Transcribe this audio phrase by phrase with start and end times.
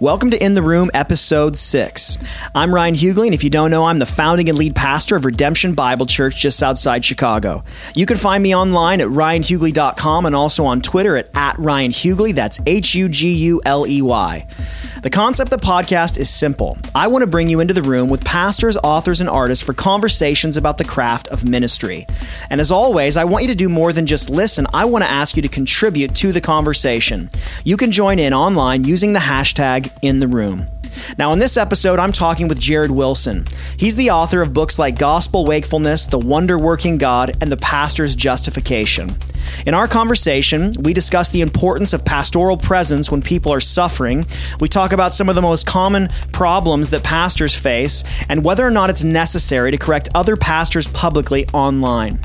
[0.00, 2.16] Welcome to In the Room, episode six.
[2.54, 5.26] I'm Ryan Huguley, and if you don't know, I'm the founding and lead pastor of
[5.26, 7.64] Redemption Bible Church just outside Chicago.
[7.94, 12.34] You can find me online at ryanhuguley.com and also on Twitter at, at Ryan Huguley.
[12.34, 14.46] That's H U G U L E Y.
[15.02, 16.78] The concept of the podcast is simple.
[16.94, 20.56] I want to bring you into the room with pastors, authors, and artists for conversations
[20.56, 22.06] about the craft of ministry.
[22.48, 24.66] And as always, I want you to do more than just listen.
[24.72, 27.28] I want to ask you to contribute to the conversation.
[27.64, 30.66] You can join in online using the hashtag in the room.
[31.18, 33.46] Now, in this episode, I'm talking with Jared Wilson.
[33.76, 38.14] He's the author of books like Gospel Wakefulness, The Wonder Working God, and The Pastor's
[38.14, 39.16] Justification.
[39.66, 44.26] In our conversation, we discuss the importance of pastoral presence when people are suffering.
[44.60, 48.70] We talk about some of the most common problems that pastors face and whether or
[48.70, 52.20] not it's necessary to correct other pastors publicly online.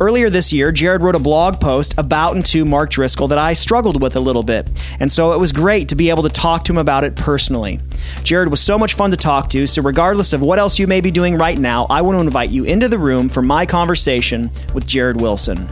[0.00, 3.52] Earlier this year, Jared wrote a blog post about and to Mark Driscoll that I
[3.52, 6.64] struggled with a little bit, and so it was great to be able to talk
[6.64, 7.78] to him about it personally.
[8.24, 11.00] Jared was so much fun to talk to, so regardless of what else you may
[11.00, 14.50] be doing right now, I want to invite you into the room for my conversation
[14.74, 15.68] with Jared Wilson.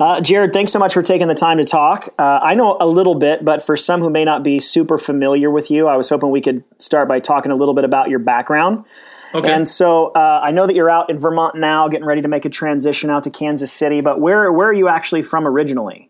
[0.00, 2.08] Uh, Jared, thanks so much for taking the time to talk.
[2.18, 5.50] Uh, I know a little bit, but for some who may not be super familiar
[5.50, 8.18] with you, I was hoping we could start by talking a little bit about your
[8.18, 8.84] background.
[9.34, 9.52] Okay.
[9.52, 12.44] And so uh, I know that you're out in Vermont now, getting ready to make
[12.44, 14.00] a transition out to Kansas City.
[14.00, 16.08] But where where are you actually from originally?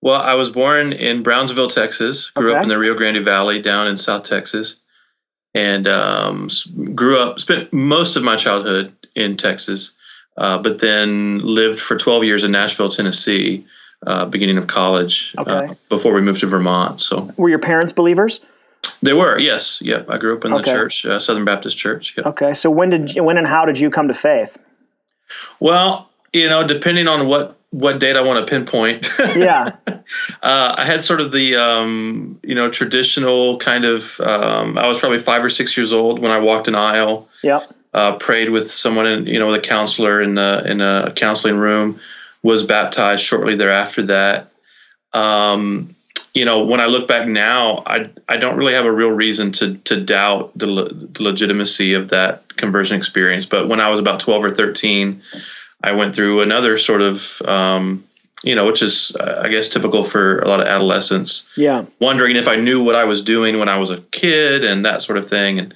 [0.00, 2.30] Well, I was born in Brownsville, Texas.
[2.30, 2.58] Grew okay.
[2.58, 4.76] up in the Rio Grande Valley down in South Texas,
[5.54, 6.48] and um,
[6.94, 7.40] grew up.
[7.40, 9.95] Spent most of my childhood in Texas,
[10.38, 13.64] uh, but then lived for 12 years in Nashville, Tennessee,
[14.06, 15.34] uh, beginning of college.
[15.38, 15.74] Uh, okay.
[15.88, 17.00] before we moved to Vermont.
[17.00, 18.40] So, were your parents believers?
[19.02, 19.38] They were.
[19.38, 19.80] Yes.
[19.82, 20.10] Yep.
[20.10, 20.72] I grew up in the okay.
[20.72, 22.16] church, uh, Southern Baptist Church.
[22.16, 22.26] Yep.
[22.26, 22.54] Okay.
[22.54, 24.58] So when did you, when and how did you come to faith?
[25.60, 29.10] Well, you know, depending on what what date I want to pinpoint.
[29.18, 29.76] yeah.
[30.42, 34.98] Uh, I had sort of the, um, you know, traditional kind of, um, I was
[34.98, 37.28] probably five or six years old when I walked an aisle.
[37.42, 37.74] Yep.
[37.96, 41.56] Uh, prayed with someone, in, you know, with a counselor in, a, in a counseling
[41.56, 41.98] room,
[42.42, 44.50] was baptized shortly thereafter that.
[45.14, 45.96] Um,
[46.34, 49.52] you know, when I look back now, I, I don't really have a real reason
[49.52, 53.46] to, to doubt the, le- the legitimacy of that conversion experience.
[53.46, 55.22] But when I was about 12 or 13,
[55.82, 58.04] I went through another sort of, um,
[58.42, 61.48] you know, which is, uh, I guess, typical for a lot of adolescents.
[61.56, 61.86] Yeah.
[62.00, 65.00] Wondering if I knew what I was doing when I was a kid and that
[65.00, 65.58] sort of thing.
[65.58, 65.74] And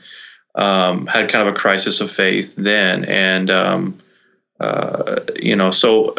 [0.55, 3.05] um, had kind of a crisis of faith then.
[3.05, 3.99] And, um,
[4.59, 6.15] uh, you know, so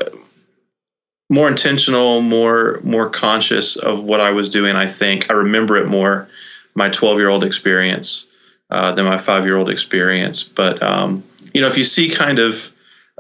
[1.30, 5.30] more intentional, more, more conscious of what I was doing, I think.
[5.30, 6.28] I remember it more,
[6.76, 8.26] my 12 year old experience,
[8.70, 10.44] uh, than my five year old experience.
[10.44, 12.72] But, um, you know, if you see kind of,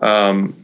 [0.01, 0.61] um,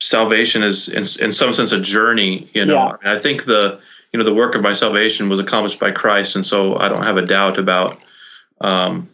[0.00, 2.48] salvation is in, in, some sense a journey.
[2.54, 3.10] You know, yeah.
[3.10, 3.80] I, I think the
[4.12, 7.02] you know the work of my salvation was accomplished by Christ, and so I don't
[7.02, 8.00] have a doubt about
[8.60, 9.08] um,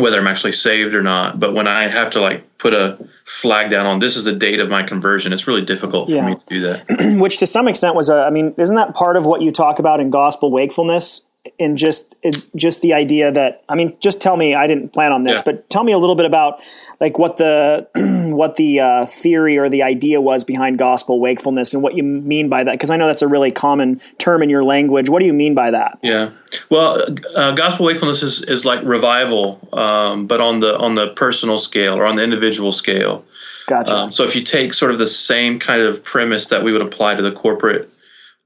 [0.00, 1.38] whether I'm actually saved or not.
[1.38, 4.60] But when I have to like put a flag down on this is the date
[4.60, 6.26] of my conversion, it's really difficult for yeah.
[6.26, 7.18] me to do that.
[7.20, 9.78] Which to some extent was a, I mean, isn't that part of what you talk
[9.78, 11.26] about in gospel wakefulness?
[11.58, 12.14] In just
[12.54, 14.54] just the idea that I mean, just tell me.
[14.54, 15.42] I didn't plan on this, yeah.
[15.46, 16.60] but tell me a little bit about
[17.00, 17.88] like what the
[18.34, 22.48] what the uh, theory or the idea was behind gospel wakefulness and what you mean
[22.48, 22.72] by that.
[22.72, 25.08] Because I know that's a really common term in your language.
[25.08, 25.98] What do you mean by that?
[26.02, 26.30] Yeah,
[26.68, 31.56] well, uh, gospel wakefulness is, is like revival, um, but on the on the personal
[31.58, 33.24] scale or on the individual scale.
[33.66, 33.94] Gotcha.
[33.94, 36.82] Um, so if you take sort of the same kind of premise that we would
[36.82, 37.88] apply to the corporate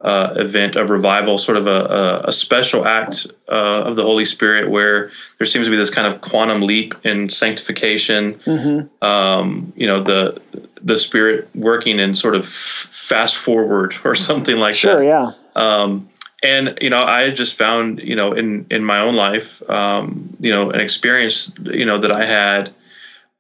[0.01, 4.25] uh, event of revival, sort of a, a, a special act uh, of the Holy
[4.25, 8.35] Spirit where there seems to be this kind of quantum leap in sanctification.
[8.35, 9.05] Mm-hmm.
[9.05, 10.41] Um, you know, the
[10.83, 14.99] the Spirit working in sort of fast forward or something like sure, that.
[14.99, 15.33] Sure, yeah.
[15.57, 16.09] Um,
[16.43, 20.51] and you know, I just found you know in in my own life, um, you
[20.51, 22.75] know, an experience you know that I had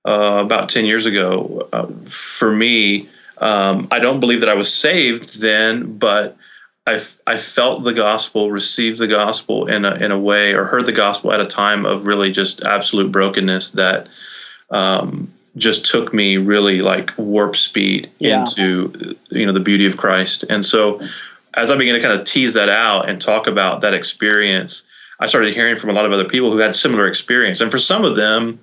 [0.06, 1.68] uh, about ten years ago.
[1.72, 3.08] Uh, for me,
[3.38, 6.38] um, I don't believe that I was saved then, but
[6.86, 10.84] I, I felt the gospel, received the gospel in a in a way, or heard
[10.84, 14.08] the gospel at a time of really just absolute brokenness that
[14.70, 18.40] um, just took me really like warp speed yeah.
[18.40, 20.44] into you know the beauty of Christ.
[20.50, 21.00] And so,
[21.54, 24.82] as I began to kind of tease that out and talk about that experience,
[25.20, 27.78] I started hearing from a lot of other people who had similar experience, and for
[27.78, 28.60] some of them,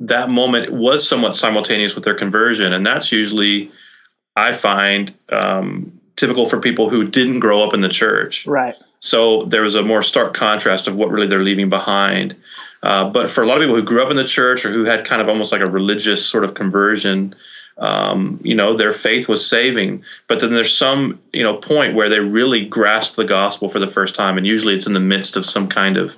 [0.00, 3.70] that moment was somewhat simultaneous with their conversion, and that's usually
[4.34, 8.46] I find um, typical for people who didn't grow up in the church.
[8.46, 8.76] Right.
[9.00, 12.36] So there was a more stark contrast of what really they're leaving behind.
[12.82, 14.84] Uh, but for a lot of people who grew up in the church or who
[14.84, 17.34] had kind of almost like a religious sort of conversion,
[17.78, 20.04] um, you know, their faith was saving.
[20.26, 23.88] But then there's some, you know, point where they really grasp the gospel for the
[23.88, 26.16] first time, and usually it's in the midst of some kind of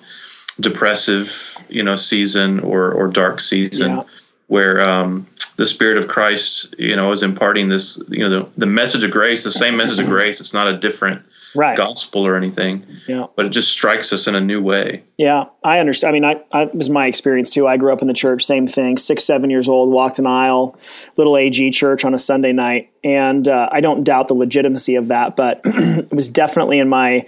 [0.58, 4.02] depressive, you know, season or or dark season Yeah.
[4.48, 8.66] Where um, the Spirit of Christ, you know, is imparting this, you know, the, the
[8.66, 10.40] message of grace, the same message of grace.
[10.40, 11.22] It's not a different
[11.54, 11.76] Right.
[11.76, 13.26] gospel or anything, Yeah.
[13.36, 15.02] but it just strikes us in a new way.
[15.18, 16.08] Yeah, I understand.
[16.08, 17.66] I mean, I, I it was my experience too.
[17.66, 18.96] I grew up in the church, same thing.
[18.96, 20.78] Six, seven years old, walked an aisle,
[21.18, 25.08] little AG church on a Sunday night, and uh, I don't doubt the legitimacy of
[25.08, 25.36] that.
[25.36, 27.26] But it was definitely in my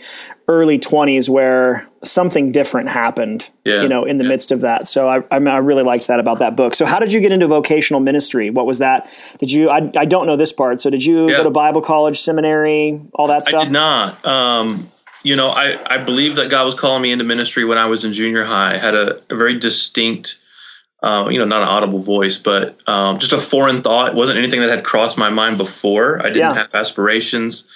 [0.48, 3.50] early twenties where something different happened.
[3.64, 3.82] Yeah.
[3.82, 4.28] You know, in the Yeah.
[4.30, 4.86] midst of that.
[4.88, 6.74] So I, I, I really liked that about that book.
[6.74, 8.50] So how did you get into vocational ministry?
[8.50, 9.08] What was that?
[9.38, 9.68] Did you?
[9.70, 10.80] I, I don't know this part.
[10.80, 11.38] So did you Yeah.
[11.38, 13.62] go to Bible college, seminary, all that stuff?
[13.62, 14.24] I did not.
[14.26, 14.90] Um,
[15.22, 18.04] you know, I, I believe that God was calling me into ministry when I was
[18.04, 18.74] in junior high.
[18.74, 20.36] I had a, a very distinct,
[21.02, 24.08] uh, you know, not an audible voice, but um, just a foreign thought.
[24.10, 26.20] It wasn't anything that had crossed my mind before.
[26.20, 27.68] I didn't have aspirations.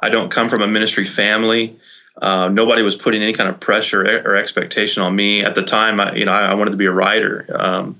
[0.00, 1.76] I don't come from a ministry family.
[2.20, 6.00] Uh, nobody was putting any kind of pressure or expectation on me at the time.
[6.00, 7.46] I, you know, I, I wanted to be a writer.
[7.54, 7.98] Um,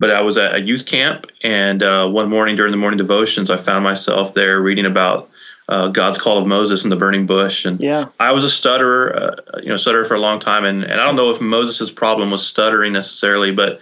[0.00, 3.48] but I was at a youth camp, and uh, one morning during the morning devotions,
[3.48, 5.30] I found myself there reading about
[5.68, 8.06] uh, God's call of Moses in the burning bush, and Yeah.
[8.18, 11.04] I was a stutterer, uh, you know, stutterer for a long time, and, and I
[11.04, 13.80] don't know if Moses' problem was stuttering necessarily, but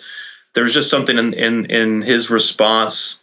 [0.54, 3.22] there was just something in in, in his response,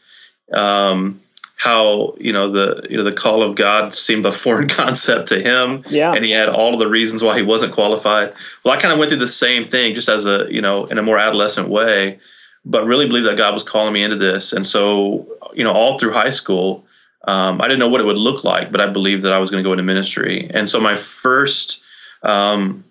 [0.51, 1.21] um,
[1.59, 5.41] how you know the you know the call of God seemed a foreign concept to
[5.41, 6.13] him, Yeah.
[6.13, 8.33] and he had all of the reasons why he wasn't qualified.
[8.63, 10.97] Well, I kind of went through the same thing, just as a you know in
[10.97, 12.17] a more adolescent way,
[12.63, 15.99] but really believed that God was calling me into this, and so you know all
[15.99, 16.85] through high school.
[17.27, 19.49] Um, I didn't know what it would look like, but I believed that I was
[19.51, 20.49] going to go into ministry.
[20.53, 21.83] And so my first
[22.23, 22.85] um,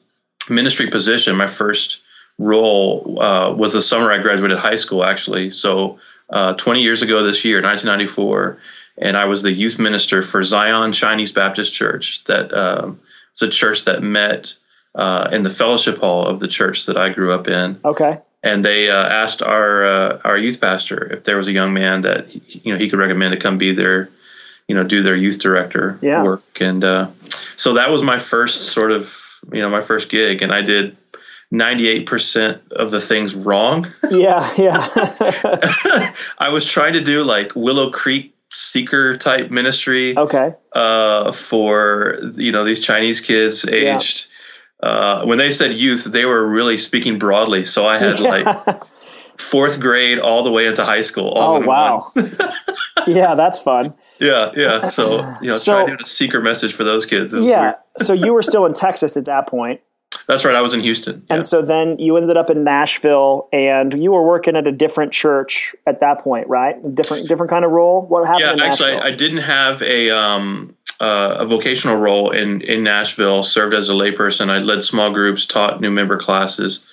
[0.50, 2.02] ministry position, my first
[2.36, 5.50] role uh, was the summer I graduated high school, actually.
[5.50, 5.98] So
[6.30, 8.58] uh, 20 years ago this year, 1994,
[8.98, 12.22] and I was the youth minister for Zion Chinese Baptist Church.
[12.24, 13.00] That um,
[13.32, 14.54] it's a church that met
[14.94, 18.18] uh, in the fellowship hall of the church that I grew up in Okay.
[18.42, 22.00] and they uh, asked our uh, our youth pastor if there was a young man
[22.00, 24.08] that he, you know he could recommend to come be their
[24.66, 26.24] you know do their youth director Yeah.
[26.24, 27.08] work and uh,
[27.56, 29.14] so that was my first sort of
[29.52, 30.96] you know my first gig and I did
[31.52, 34.50] 98% of the things wrong Yeah.
[34.56, 34.86] Yeah.
[36.38, 40.54] I was trying to do like Willow Creek seeker type ministry okay.
[40.72, 44.26] uh, for you know these Chinese kids aged.
[44.82, 47.64] Uh, when they said youth, they were really speaking broadly.
[47.64, 48.82] So I had like
[49.38, 51.30] fourth grade all the way into high school.
[51.30, 52.02] All Oh wow.
[53.06, 53.94] yeah, that's fun.
[54.20, 54.88] yeah, yeah.
[54.88, 57.34] So you know, So- trying to do a seeker message for those kids.
[57.34, 57.74] Yeah.
[57.98, 59.80] so you were still in Texas at that point.
[60.26, 60.54] That's right.
[60.54, 61.24] I was in Houston.
[61.28, 61.36] Yeah.
[61.36, 65.12] And so then you ended up in Nashville and you were working at a different
[65.12, 66.76] church at that point, right?
[66.94, 68.06] Different different kind of role.
[68.06, 68.92] What happened yeah, in actually?
[68.92, 73.42] I, I didn't have a um, uh, a vocational role in in Nashville.
[73.42, 74.50] Served as a layperson.
[74.50, 76.84] I led small groups, taught new member classes.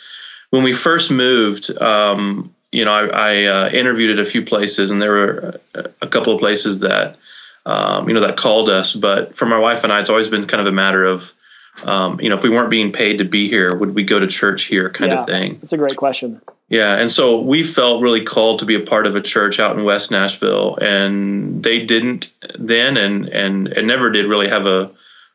[0.51, 4.91] When we first moved, um, you know, I, I uh, interviewed at a few places,
[4.91, 7.17] and there were a, a couple of places that
[7.65, 8.93] um, you know that called us.
[8.93, 11.33] But for my wife and I, it's always been kind of a matter of
[11.83, 14.27] um, you know, if we weren't being paid to be here, would we go to
[14.27, 15.21] church here, kind Yeah.
[15.21, 15.57] of thing.
[15.61, 16.41] That's a great question.
[16.69, 19.77] Yeah, and so we felt really called to be a part of a church out
[19.77, 24.89] in West Nashville, and they didn't then, and and and never did really have a,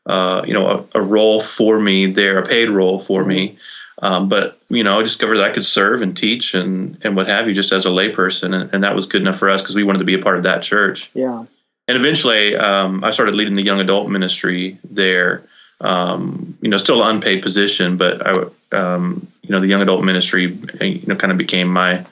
[0.07, 3.57] uh, you know, a, a role for me there, a paid role for me.
[4.03, 7.29] Um, but you know, I discovered that I could serve and teach and and what
[7.29, 9.77] have you, just as a layperson, and, and that was good enough for us because
[9.77, 11.13] we wanted to be a part of that church.
[11.15, 11.39] Yeah.
[11.87, 15.45] And eventually, um, I started leading the young adult ministry there.
[15.81, 20.05] Um, you know, still an unpaid position, but I, um, you know, the young adult
[20.05, 22.05] ministry, you know, kind of became my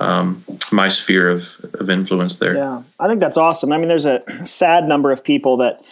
[0.00, 2.54] um, my sphere of, of influence there.
[2.54, 2.82] Yeah.
[3.00, 3.72] I think that's awesome.
[3.72, 5.84] I mean, there's a sad number of people that,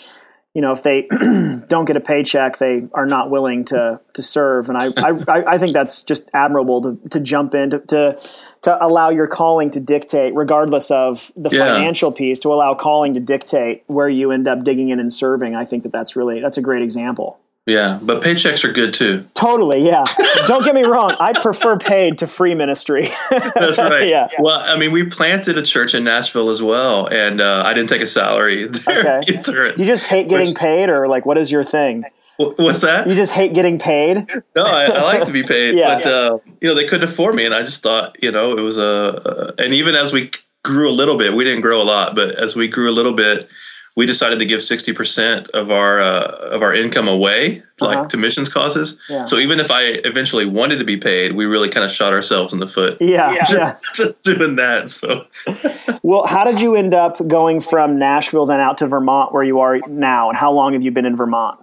[0.54, 1.02] you know, if they
[1.68, 4.68] don't get a paycheck, they are not willing to to serve.
[4.70, 8.20] And I I, I think that's just admirable to, to jump in to, to
[8.66, 11.60] to allow your calling to dictate, regardless of the Yeah.
[11.74, 15.54] financial piece, to allow calling to dictate where you end up digging in and serving.
[15.54, 17.38] I think that that's really that's a great example.
[17.64, 19.24] Yeah, but paychecks are good too.
[19.34, 20.04] Totally, yeah.
[20.46, 21.16] Don't get me wrong.
[21.18, 23.08] I prefer paid to free ministry.
[23.30, 24.06] That's right.
[24.08, 24.28] Yeah.
[24.38, 27.88] Well, I mean, we planted a church in Nashville as well, and uh, I didn't
[27.88, 29.20] take a salary there Okay.
[29.32, 29.74] either.
[29.76, 32.04] you just hate getting Which- paid, or like, what is your thing?
[32.38, 33.06] Wh- What's that?
[33.08, 34.26] You just hate getting paid?
[34.54, 35.96] No, I, I like to be paid, Yeah.
[35.96, 38.60] but uh, you know they couldn't afford me, and I just thought, you know, it
[38.62, 38.84] was a.
[38.84, 40.30] Uh, and even as we
[40.64, 43.12] grew a little bit, we didn't grow a lot, but as we grew a little
[43.14, 43.48] bit,
[43.94, 48.08] we decided to give 60% of our uh, of our income away like Uh-huh.
[48.08, 49.24] to missions causes Yeah.
[49.26, 52.52] so even if i eventually wanted to be paid we really kind of shot ourselves
[52.54, 53.42] in the foot Yeah, yeah.
[53.50, 55.26] just, just doing that so
[56.02, 59.60] Well, how did you end up going from Nashville then out to Vermont where you
[59.60, 60.28] are now?
[60.28, 61.58] And how long have you been in Vermont?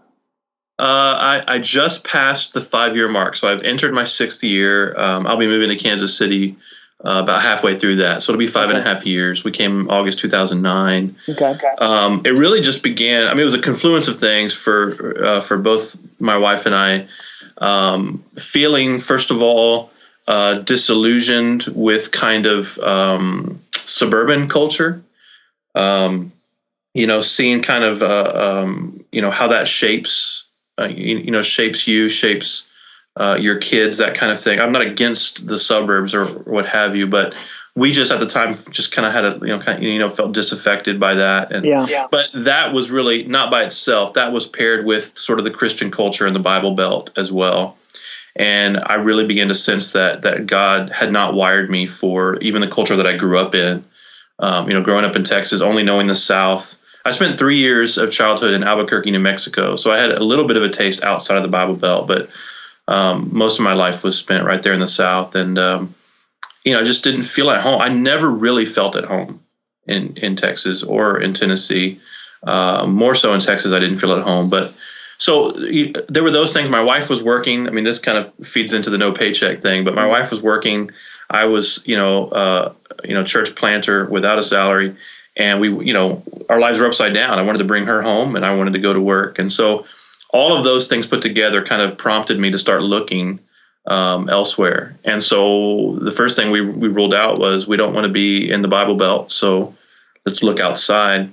[0.80, 4.98] Uh, I, I just passed the five year mark so i've entered my sixth year
[5.00, 6.56] um, i'll be moving to kansas city
[7.06, 9.90] uh, about halfway through that so it'll be five and a half years we came
[9.90, 11.68] august 2009 Okay.
[11.80, 13.28] um, it really just began.
[13.28, 16.76] I mean, it was a confluence of things for uh, for both my wife and
[16.76, 17.08] I.
[17.58, 19.92] Um, feeling first of all
[20.28, 25.02] uh, disillusioned with kind of um, suburban culture.
[25.76, 26.32] Um,
[26.94, 28.32] you know, seeing kind of uh,
[28.64, 30.43] um, you know how that shapes
[30.80, 32.70] uh, you, you know shapes you, shapes
[33.18, 34.60] uh, your kids, that kind of thing.
[34.60, 37.36] I'm not against the suburbs or what have you, but
[37.76, 40.00] we just at the time just kind of had a you know kind of, you
[40.00, 42.08] know felt disaffected by that and Yeah.
[42.12, 45.90] but that was really not by itself that was paired with sort of the christian
[45.92, 47.78] culture in the bible belt as well
[48.36, 52.62] and i really began to sense that that god had not wired me for even
[52.62, 53.84] the culture that i grew up in
[54.40, 57.98] um, you know growing up in texas only knowing the south i spent three years
[57.98, 61.04] of childhood in albuquerque new mexico so i had a little bit of a taste
[61.04, 62.30] outside of the bible belt but
[62.86, 65.96] um, most of my life was spent right there in the south and um,
[66.66, 69.40] you know i just didn't feel at home i never really felt at home
[69.88, 72.00] in in Texas or in Tennessee.
[72.44, 74.50] Uh, more so in Texas, I didn't feel at home.
[74.50, 74.74] But
[75.18, 76.70] so there were those things.
[76.70, 77.68] My wife was working.
[77.68, 79.84] I mean, this kind of feeds into the no paycheck thing.
[79.84, 80.92] But my wife was working.
[81.30, 84.96] I was, you know, uh, you know, church planter without a salary,
[85.36, 87.40] and we, you know, our lives were upside down.
[87.40, 89.86] I wanted to bring her home, and I wanted to go to work, and so
[90.30, 93.40] all of those things put together kind of prompted me to start looking
[93.86, 94.98] um, elsewhere.
[95.04, 98.50] And so the first thing we, we ruled out was we don't want to be
[98.50, 99.76] in the Bible Belt, so
[100.26, 101.30] let's look outside.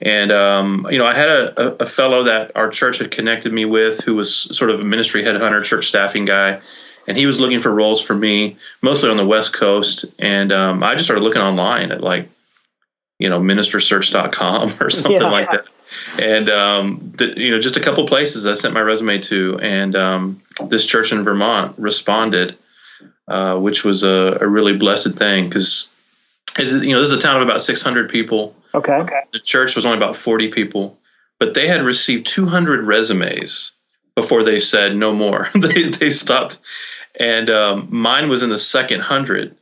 [0.00, 3.64] And um, you know, I had a, a fellow that our church had connected me
[3.64, 6.60] with, who was sort of a ministry headhunter, church staffing guy,
[7.06, 10.04] and he was looking for roles for me, mostly on the West Coast.
[10.18, 12.28] And um, I just started looking online at like,
[13.18, 15.30] you know, ministersearch.com or something Yeah.
[15.30, 15.66] like that.
[16.20, 19.94] And um, the, you know, just a couple places I sent my resume to, and
[19.94, 22.56] um, this church in Vermont responded,
[23.28, 25.90] uh, which was a, a really blessed thing because
[26.58, 28.54] you know this is a town of about 600 people.
[28.74, 29.06] Okay.
[29.32, 30.98] The church was only about 40 people,
[31.38, 33.72] but they had received 200 resumes
[34.16, 35.48] before they said no more.
[35.54, 36.58] they they stopped,
[37.20, 39.54] and um, mine was in the second hundred.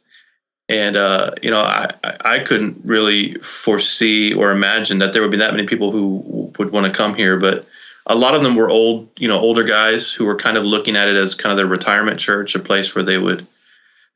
[0.71, 5.33] And uh, you know, I, I I couldn't really foresee or imagine that there would
[5.33, 7.67] be that many people who would want to come here, but
[8.07, 10.95] a lot of them were old, you know, older guys who were kind of looking
[10.95, 13.45] at it as kind of their retirement church, a place where they would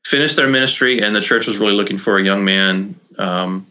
[0.05, 3.67] finish their ministry, and the church was really looking for a young man um,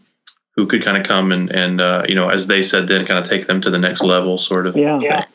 [0.55, 3.17] who could kind of come and and uh, you know, as they said, then kind
[3.17, 4.77] of take them to the next level, sort of.
[4.77, 4.99] Yeah.
[4.99, 5.25] thing.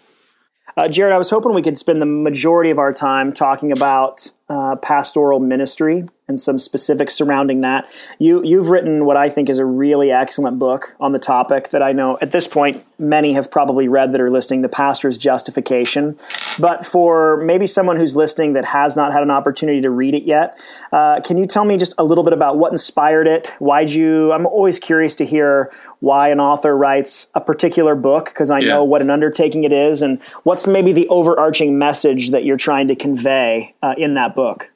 [0.76, 4.30] Uh, Jared, I was hoping we could spend the majority of our time talking about
[4.49, 7.91] uh, pastoral ministry and some specifics surrounding that.
[8.19, 11.83] You you've written what I think is a really excellent book on the topic that
[11.83, 16.17] I know at this point many have probably read that are listening, The Pastor's Justification.
[16.59, 20.23] But for maybe someone who's listening that has not had an opportunity to read it
[20.23, 20.59] yet,
[20.93, 23.49] uh, can you tell me just a little bit about what inspired it?
[23.59, 24.33] Why'd you?
[24.33, 25.71] I'm always curious to hear
[26.01, 28.75] why an author writes a particular book because I Yeah.
[28.75, 32.89] know what an undertaking it is, and what's maybe the overarching message that you're trying
[32.89, 34.71] to convey uh, in that book.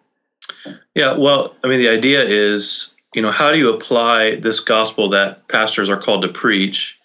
[0.94, 5.09] Yeah, well, I mean, the idea is, you know, how do you apply this gospel
[5.11, 6.99] that pastors are called to preach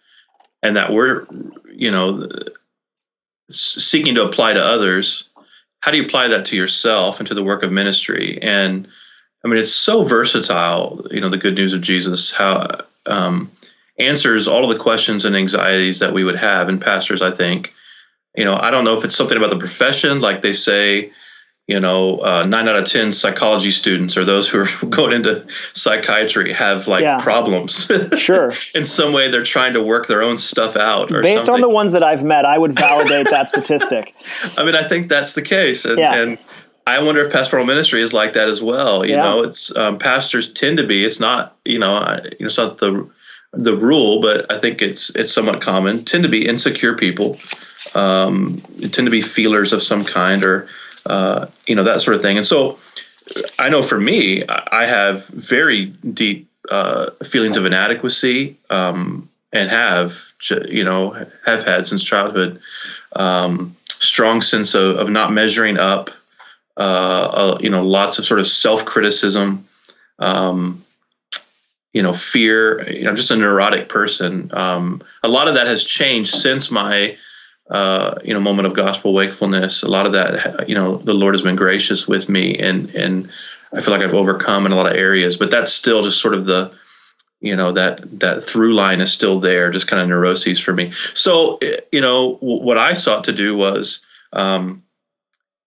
[0.64, 1.26] and that we're,
[1.74, 2.28] you know,
[3.52, 5.30] seeking to apply to others?
[5.82, 8.40] How do you apply that to yourself and to the work of ministry?
[8.42, 8.88] And
[9.44, 12.68] I mean, it's so versatile, you know, the good news of Jesus, how
[13.06, 13.50] um,
[13.98, 16.68] answers all of the questions and anxieties that we would have.
[16.68, 17.74] And pastors, I think,
[18.36, 21.12] you know, I don't know if it's something about the profession, like they say,
[21.70, 25.46] you know, uh, nine out of 10 psychology students or those who are going into
[25.74, 27.18] psychiatry have like Yeah.
[27.18, 27.90] problems.
[28.18, 28.52] Sure.
[28.74, 31.12] In some way, they're trying to work their own stuff out.
[31.12, 34.16] Or Based on the ones that I've met, I would validate that statistic.
[34.58, 35.86] I mean, I think that's the case.
[35.86, 36.16] And, Yeah.
[36.16, 36.38] and
[36.88, 39.06] I wonder if pastoral ministry is like that as well.
[39.06, 39.22] You Yeah.
[39.22, 41.06] know, it's um, pastors tend to be.
[41.06, 43.08] It's not, you know, I- you know, it's not the
[43.54, 46.04] the rule, but I think it's it's somewhat common.
[46.06, 47.38] Tend to be insecure people.
[47.96, 48.62] Um,
[48.92, 50.68] tend to be feelers of some kind, or
[51.06, 52.38] uh, you know that sort of thing.
[52.38, 52.78] And so,
[53.58, 60.34] I know for me, I have very deep uh, feelings of inadequacy, um, and have
[60.68, 61.12] you know
[61.46, 62.60] have had since childhood.
[63.16, 66.10] Um, strong sense of, of not measuring up.
[66.78, 66.82] Uh,
[67.34, 69.66] uh, you know, lots of sort of self criticism.
[70.20, 70.84] Um,
[71.94, 72.90] you know, fear.
[72.90, 74.50] You know, I'm just a neurotic person.
[74.54, 77.18] Um, a lot of that has changed since my,
[77.70, 79.84] uh, you know, moment of gospel wakefulness.
[79.84, 83.30] A lot of that, you know, the Lord has been gracious with me, and and
[83.74, 85.38] I feel like I've overcome in a lot of areas.
[85.38, 86.72] But that's still just sort of the,
[87.42, 90.92] you know, that that through line is still there, just kind of neuroses for me.
[91.14, 91.60] So,
[91.92, 94.02] you know, what I sought to do was.
[94.34, 94.84] Um,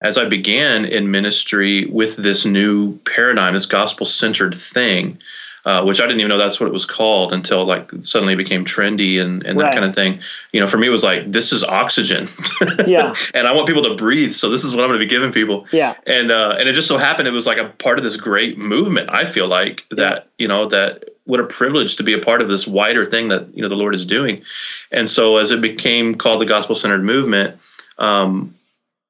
[0.02, 5.16] as I began in ministry with this new paradigm, this gospel centered thing,
[5.64, 8.64] uh, which I didn't even know that's what it was called until like suddenly became
[8.64, 9.72] trendy and, and that Right.
[9.72, 10.20] kind of thing.
[10.52, 12.26] You know, for me, it was like, this is oxygen.
[12.86, 13.14] Yeah.
[13.34, 14.32] and I want people to breathe.
[14.32, 15.66] So this is what I'm going to be giving people.
[15.72, 15.94] Yeah.
[16.06, 18.58] And, uh, and it just so happened it was like a part of this great
[18.58, 19.08] movement.
[19.10, 22.48] I feel like that, you know, that what a privilege to be a part of
[22.48, 24.42] this wider thing that, you know, the Lord is doing.
[24.90, 27.56] And so as it became called the gospel centered movement,
[27.98, 28.54] um,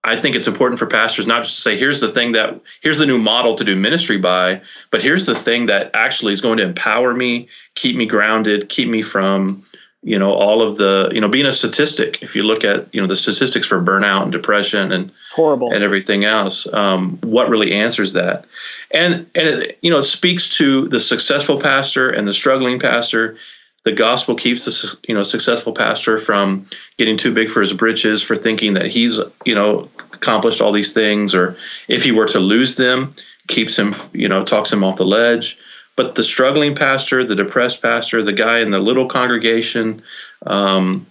[0.04, 2.98] I think it's important for pastors not just to say, here's the thing that, here's
[2.98, 6.58] the new model to do ministry by, but here's the thing that actually is going
[6.58, 9.62] to empower me, keep me grounded, keep me from,
[10.02, 12.20] you know, all of the, you know, being a statistic.
[12.20, 15.72] If you look at, you know, the statistics for burnout and depression and, It's horrible.
[15.72, 18.44] and everything else, um, what really answers that?
[18.90, 23.36] And, and it, you know, it speaks to the successful pastor and the struggling pastor
[23.84, 26.66] the gospel keeps su- you know successful pastor from
[26.98, 30.92] getting too big for his britches for thinking that he's you know accomplished all these
[30.92, 31.56] things or
[31.88, 33.14] if he were to lose them
[33.48, 35.58] keeps him you know talks him off the ledge.
[35.94, 40.02] But the struggling pastor the depressed pastor the guy in the little congregation
[40.46, 41.06] um,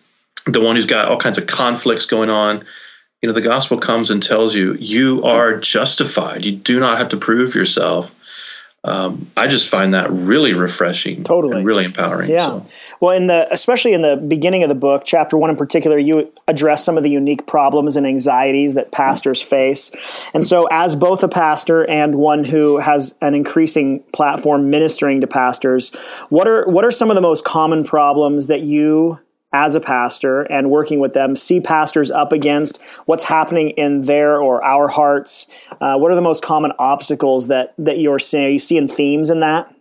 [0.46, 2.64] the one who's got all kinds of conflicts going on
[3.22, 6.44] you know the gospel comes and tells you you are justified.
[6.44, 8.16] You do not have to prove yourself
[8.84, 11.58] um, I just find that really refreshing, Totally.
[11.58, 12.32] and really empowering.
[12.32, 12.50] Yeah.
[12.50, 12.66] So,
[13.00, 16.32] Well, in the especially in the beginning of the book, chapter one in particular, you
[16.48, 19.92] address some of the unique problems and anxieties that pastors face.
[20.34, 25.28] And so, as both a pastor and one who has an increasing platform ministering to
[25.28, 25.94] pastors,
[26.30, 29.20] what are what are some of the most common problems that you
[29.54, 34.40] as a pastor and working with them see pastors up against what's happening in their
[34.40, 35.48] or our hearts
[35.82, 39.30] uh, what are the most common obstacles that that you're seeing are you seeing themes
[39.30, 39.74] in that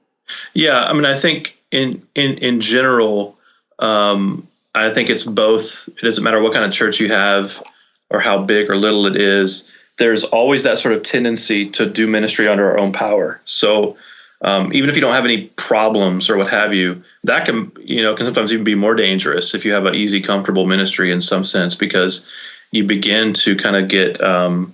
[0.55, 3.39] yeah, I mean, I think in in in general,
[3.79, 5.89] um, I think it's both.
[5.89, 7.63] It doesn't matter what kind of church you have
[8.11, 9.69] or how big or little it is.
[9.99, 13.41] There's always that sort of tendency to do ministry under our own power.
[13.45, 13.97] So
[14.43, 18.03] um, even if you don't have any problems or what have you, that can you
[18.03, 21.21] know can sometimes even be more dangerous if you have an easy, comfortable ministry in
[21.21, 22.27] some sense because
[22.71, 24.73] you begin to kind of get um,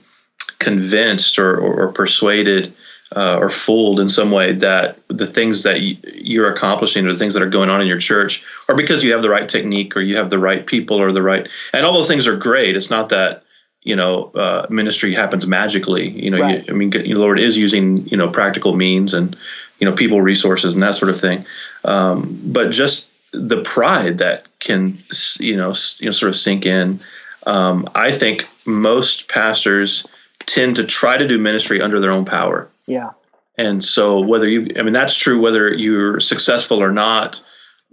[0.59, 2.73] convinced or, or, or persuaded
[3.15, 7.35] uh, or fooled in some way that the things that you're accomplishing or the things
[7.35, 10.01] that are going on in your church are because you have the right technique or
[10.01, 12.77] you have the right people or the right and all those things are great.
[12.77, 13.45] It's not that
[13.87, 16.11] you know uh, ministry happens magically.
[16.11, 16.67] You know, Right.
[16.67, 19.37] you, I mean, the Lord is using you know practical means and
[19.79, 21.47] you know people resources and that sort of thing.
[21.85, 24.99] Um, but just the pride that can
[25.39, 26.99] you know you know sort of sink in.
[27.47, 30.05] Um, I think most pastors
[30.47, 32.69] tend to try to do ministry under their own power.
[32.87, 33.11] yeah
[33.57, 37.41] And so, whether you, I mean, that's true whether you're successful or not,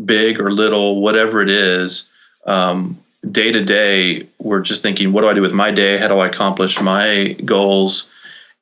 [0.04, 2.10] big or little, whatever it is,
[2.46, 2.98] um,
[3.30, 5.98] day to day, we're just thinking, what do I do with my day?
[5.98, 8.10] How do I accomplish my goals?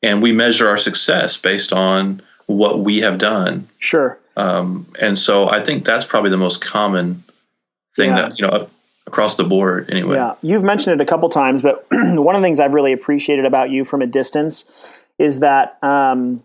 [0.03, 3.67] And we measure our success based on what we have done.
[3.79, 7.23] sure Um, and so, I think that's probably the most common
[7.95, 8.29] thing Yeah.
[8.29, 8.67] that, you know,
[9.07, 10.15] across the board anyway.
[10.15, 13.45] Yeah, you've mentioned it a couple times, but one of the things I've really appreciated
[13.45, 14.69] about you from a distance
[15.19, 16.43] is that um,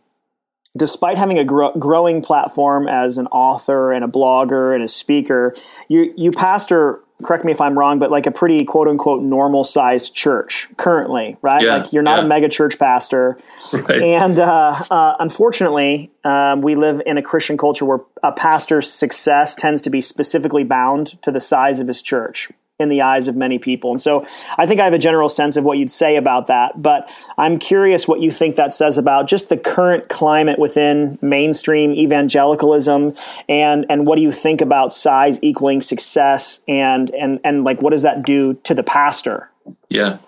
[0.77, 5.55] despite having a gro- growing platform as an author and a blogger and a speaker,
[5.89, 7.01] you you pastor.
[7.23, 11.37] Correct me if I'm wrong, but like a pretty quote unquote normal sized church currently,
[11.41, 11.63] right?
[11.63, 12.25] Yeah, like you're not yeah.
[12.25, 13.39] a mega church pastor,
[13.73, 14.03] Right.
[14.03, 19.55] and uh, uh, unfortunately, um, we live in a Christian culture where a pastor's success
[19.55, 23.37] tends to be specifically bound to the size of his church in the eyes of
[23.37, 23.91] many people.
[23.91, 24.27] And so
[24.59, 27.09] I think I have a general sense of what you'd say about that, but
[27.39, 33.13] I'm curious what you think that says about just the current climate within mainstream evangelicalism
[33.49, 37.91] and and what do you think about size equaling success and and and like what
[37.91, 39.51] does that do to the pastor?
[39.89, 40.19] Yeah.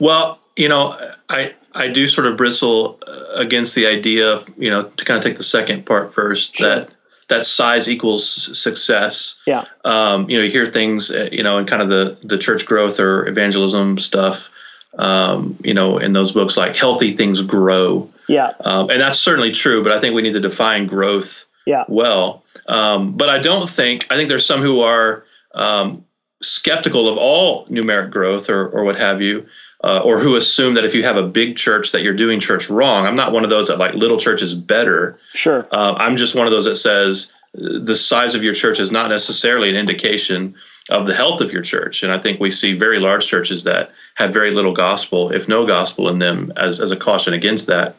[0.00, 0.98] Well, you know,
[1.30, 5.18] I I do sort of bristle uh, against the idea of you know to kind
[5.18, 6.68] of take the second part first Sure.
[6.68, 6.90] that
[7.28, 8.26] that size equals
[8.58, 9.40] success.
[9.46, 9.64] Yeah.
[9.84, 12.66] Um, you know, you hear things uh, you know in kind of the the church
[12.66, 14.50] growth or evangelism stuff.
[14.98, 18.52] Um, you know, in those books like healthy things grow, Yeah.
[18.60, 19.82] um, and that's certainly true.
[19.82, 21.84] But I think we need to define growth Yeah.
[21.88, 22.44] well.
[22.68, 26.04] Um, but I don't think I think there's some who are um,
[26.42, 29.46] skeptical of all numeric growth or or what have you,
[29.82, 32.70] uh, or who assume that if you have a big church that you're doing church
[32.70, 33.06] wrong.
[33.06, 35.18] I'm not one of those that like little church is better.
[35.32, 35.66] Sure.
[35.72, 39.10] Uh, I'm just one of those that says the size of your church is not
[39.10, 40.54] necessarily an indication
[40.88, 42.02] of the health of your church.
[42.02, 45.66] And I think we see very large churches that have very little gospel, if no
[45.66, 47.96] gospel in them, as, as a caution against that.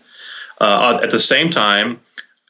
[0.59, 1.99] Uh, at the same time,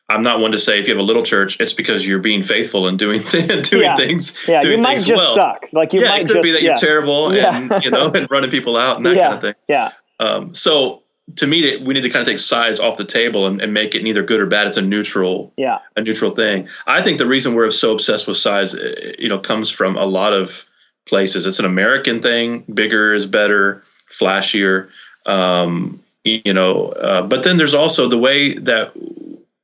[0.10, 2.44] I'm not one to say if you have a little church, it's because you're being
[2.44, 3.96] faithful and doing th- doing yeah.
[3.96, 4.38] things.
[4.48, 5.34] Yeah, doing you might just well.
[5.34, 5.66] suck.
[5.72, 6.70] Like you might just yeah, might it could just, be that yeah.
[6.70, 9.54] you're terrible and you know and running people out and that kind of thing.
[9.68, 11.04] yeah, Um, so
[11.38, 13.96] to me, we need to kind of take size off the table and, and make
[13.96, 14.68] it neither good or bad.
[14.68, 16.68] It's a neutral yeah, a neutral thing.
[16.86, 20.06] I think the reason we're so obsessed with size, uh, you know, comes from a
[20.06, 20.66] lot of
[21.06, 21.46] places.
[21.46, 22.66] It's an American thing.
[22.74, 24.90] Bigger is better, flashier.
[25.26, 28.94] Um, you know, uh, but then there's also the way that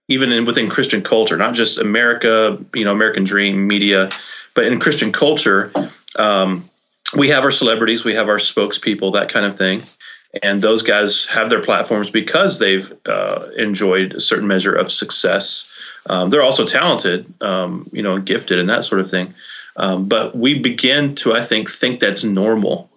[0.10, 4.10] even in, within Christian culture, not just America, you know, American dream media,
[4.56, 5.72] but in Christian culture,
[6.18, 6.64] um,
[7.16, 9.84] we have our celebrities, we have our spokespeople, that kind of thing.
[10.44, 15.74] And those guys have their platforms because they've uh, enjoyed a certain measure of success.
[16.08, 19.34] Um, they're also talented, um, you know, gifted and that sort of thing.
[19.78, 22.90] Um, but we begin to, I think, think that's normal.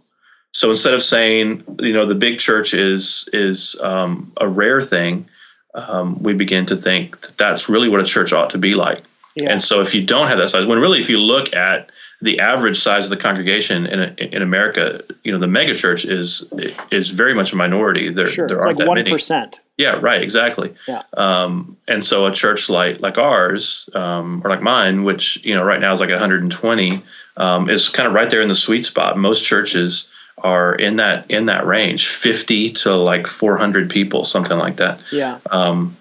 [0.52, 5.26] So instead of saying, you know, the big church is is um, a rare thing,
[5.74, 9.02] um, we begin to think that that's really what a church ought to be like.
[9.36, 9.50] yeah.
[9.50, 12.38] And so if you don't have that size, when really if you look at the
[12.38, 16.46] average size of the congregation in in America, you know, the mega church is
[16.90, 18.10] is very much a minority.
[18.12, 18.46] There sure.
[18.46, 19.10] there It's aren't like that one many.
[19.10, 19.60] percent.
[19.78, 20.72] Yeah, right, exactly.
[20.86, 21.02] Yeah.
[21.16, 25.64] Um, and so a church like like ours, um, or like mine, which you know
[25.64, 27.02] right now is like 120,
[27.38, 29.16] um, is kind of right there in the sweet spot.
[29.18, 30.08] Most churches
[30.42, 35.00] are in that in that range, 50 to like 400 people, something like that.
[35.10, 35.96] Yeah, Um,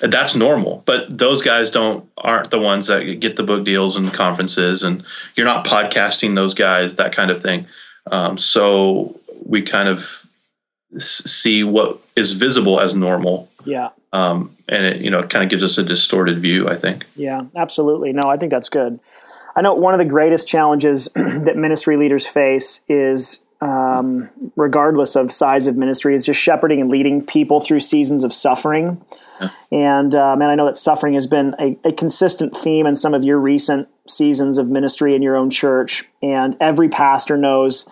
[0.00, 4.12] that's normal, but those guys don't aren't the ones that get the book deals and
[4.12, 5.04] conferences, and
[5.36, 7.66] you're not podcasting those guys, that kind of thing.
[8.10, 10.26] Um, so we kind of
[10.98, 15.50] see what is visible as normal yeah, um, and it you know it kind of
[15.50, 16.68] gives us a distorted view.
[16.68, 17.06] I think.
[17.16, 17.44] yeah.
[17.56, 18.12] Absolutely.
[18.12, 19.00] No, I think that's good.
[19.54, 25.32] I know one of the greatest challenges that ministry leaders face is, um, regardless of
[25.32, 29.00] size of ministry, is just shepherding and leading people through seasons of suffering.
[29.70, 33.14] And um, and I know that suffering has been a, a consistent theme in some
[33.14, 36.04] of your recent seasons of ministry in your own church.
[36.22, 37.88] And every pastor knows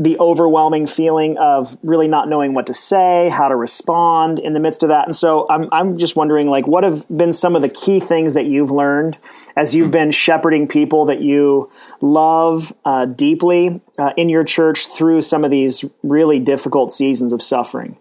[0.00, 4.60] the overwhelming feeling of really not knowing what to say, how to respond in the
[4.60, 5.04] midst of that.
[5.04, 8.32] And so I'm I'm just wondering like what have been some of the key things
[8.32, 9.18] that you've learned
[9.56, 15.20] as you've been shepherding people that you love uh, deeply uh, in your church through
[15.20, 17.98] some of these really difficult seasons of suffering.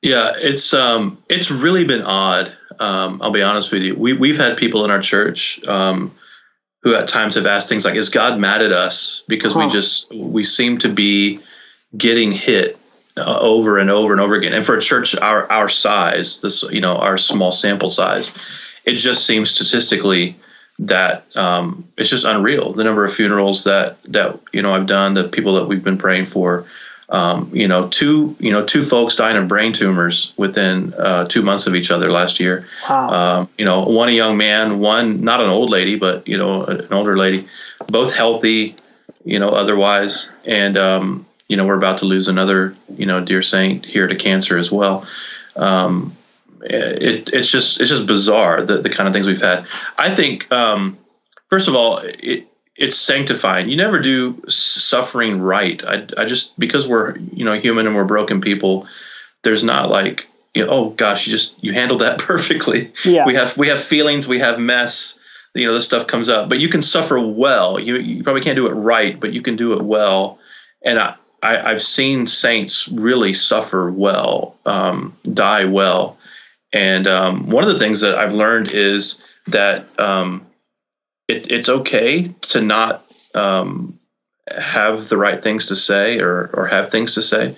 [0.00, 2.52] Yeah, it's um, it's really been odd.
[2.78, 3.96] Um, I'll be honest with you.
[3.96, 6.12] We we've had people in our church um,
[6.84, 10.12] who at times have asked things like, "Is God mad at us because we just
[10.14, 11.40] we seem to be
[11.96, 12.78] getting hit
[13.16, 16.62] uh, over and over and over again?" And for a church our our size, this
[16.70, 18.38] you know our small sample size,
[18.84, 20.36] it just seems statistically
[20.78, 22.74] that um, it's just unreal.
[22.74, 25.98] The number of funerals that that you know I've done, the people that we've been
[25.98, 26.66] praying for.
[27.08, 31.42] Um, you know, two you know two folks dying of brain tumors within uh, two
[31.42, 32.66] months of each other last year.
[32.88, 33.08] Wow.
[33.08, 36.64] Um, you know, one a young man, one not an old lady, but you know
[36.64, 37.46] an older lady,
[37.88, 38.76] both healthy.
[39.26, 43.42] You know, otherwise, and um, you know we're about to lose another you know dear
[43.42, 45.06] saint here to cancer as well.
[45.56, 46.16] Um,
[46.62, 49.66] it, it's just it's just bizarre the, the kind of things we've had.
[49.98, 50.98] I think um,
[51.50, 53.68] first of all, it, it's sanctifying.
[53.68, 55.82] You never do suffering right.
[55.84, 58.86] I, I just because we're you know human and we're broken people.
[59.42, 62.92] There's not like you know, oh gosh, you just you handled that perfectly.
[63.04, 63.26] Yeah.
[63.26, 65.18] We have we have feelings, we have mess.
[65.54, 67.78] You know, this stuff comes up, but you can suffer well.
[67.78, 70.38] You you probably can't do it right, but you can do it well.
[70.84, 76.18] And I, I I've seen saints really suffer well, um, die well.
[76.72, 80.44] And um, one of the things that I've learned is that um,
[81.28, 83.02] it, it's okay to not
[83.34, 83.98] um,
[84.56, 87.54] have the right things to say or, or have things to say.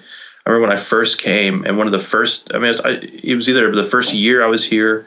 [0.47, 2.81] I remember when I first came, and one of the first, I mean, it was,
[2.81, 5.07] I, it was either the first year I was here,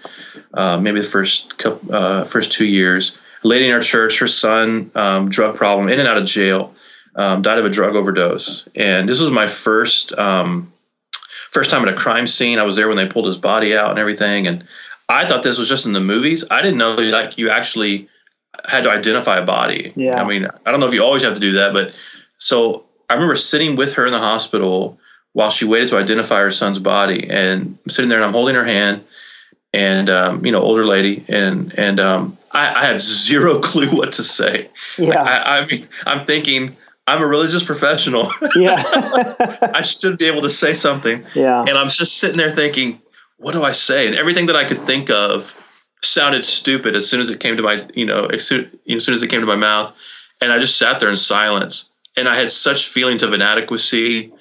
[0.54, 3.18] uh, maybe the first couple, uh, first two years.
[3.46, 6.76] A lady in our church, her son, um, drug problem, in and out of jail,
[7.16, 8.68] um, died of a drug overdose.
[8.76, 10.74] And this was my first um,
[11.52, 12.60] first time at a crime scene.
[12.60, 14.46] I was there when they pulled his body out and everything.
[14.46, 14.66] And
[15.08, 16.44] I thought this was just in the movies.
[16.52, 18.10] I didn't know like you actually
[18.66, 19.94] had to identify a body.
[19.96, 20.22] Yeah.
[20.22, 21.94] I mean, I don't know if you always have to do that, but
[22.38, 25.00] so I remember sitting with her in the hospital
[25.34, 28.56] while she waited to identify her son's body, and I'm sitting there and I'm holding
[28.56, 29.04] her hand,
[29.74, 34.12] and um, you know, older lady, and and um, I, I have zero clue what
[34.14, 34.70] to say.
[34.98, 35.22] Yeah.
[35.22, 36.76] I, I mean, I'm thinking
[37.10, 38.32] I'm a religious professional.
[38.56, 38.84] yeah.
[39.74, 41.26] I should be able to say something.
[41.34, 41.62] yeah.
[41.62, 43.02] And I'm just sitting there thinking,
[43.38, 44.06] what do I say?
[44.06, 45.56] And everything that I could think of
[46.02, 49.16] sounded stupid as soon as it came to my, you know, as soon, as soon
[49.16, 49.96] as it came to my mouth.
[50.42, 51.90] And I just sat there in silence.
[52.16, 54.32] And I had such feelings of inadequacy.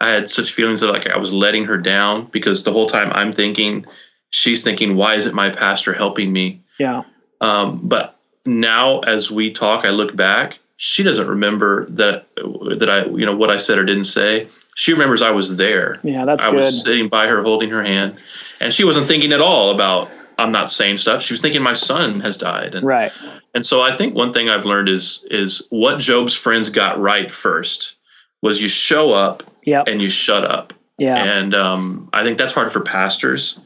[0.00, 3.10] I had such feelings of like I was letting her down because the whole time
[3.12, 3.84] I'm thinking,
[4.30, 6.62] she's thinking, why isn't my pastor helping me?
[6.78, 7.02] Yeah.
[7.40, 13.04] Um, but now as we talk, I look back, she doesn't remember that that I
[13.06, 14.48] you know what I said or didn't say.
[14.76, 15.98] She remembers I was there.
[16.04, 16.58] Yeah, that's I good.
[16.58, 18.18] was sitting by her holding her hand,
[18.60, 21.20] and she wasn't thinking at all about I'm not saying stuff.
[21.20, 22.74] She was thinking my son has died.
[22.76, 23.12] And, right.
[23.54, 27.30] And so I think one thing I've learned is is what Job's friends got right
[27.30, 27.96] first
[28.40, 29.88] was you show up yep.
[29.88, 30.72] and you shut up.
[30.96, 31.16] Yeah.
[31.16, 33.60] And um, I think that's hard for pastors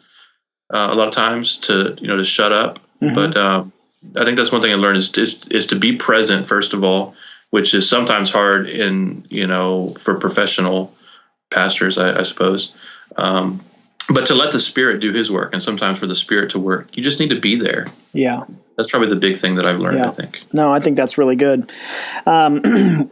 [0.72, 2.78] uh, a lot of times to you know to shut up.
[3.00, 3.14] Mm-hmm.
[3.14, 3.72] But um,
[4.16, 6.82] I think that's one thing I learned is, is is to be present first of
[6.82, 7.14] all,
[7.50, 10.94] which is sometimes hard in you know for professional
[11.50, 12.74] pastors, I, I suppose.
[13.16, 13.60] Um,
[14.08, 16.96] but to let the spirit do his work and sometimes for the spirit to work
[16.96, 17.86] you just need to be there.
[18.12, 18.44] Yeah.
[18.76, 20.08] That's probably the big thing that i've learned yeah.
[20.08, 20.42] i think.
[20.52, 21.70] No i think that's really good.
[22.26, 22.62] Um,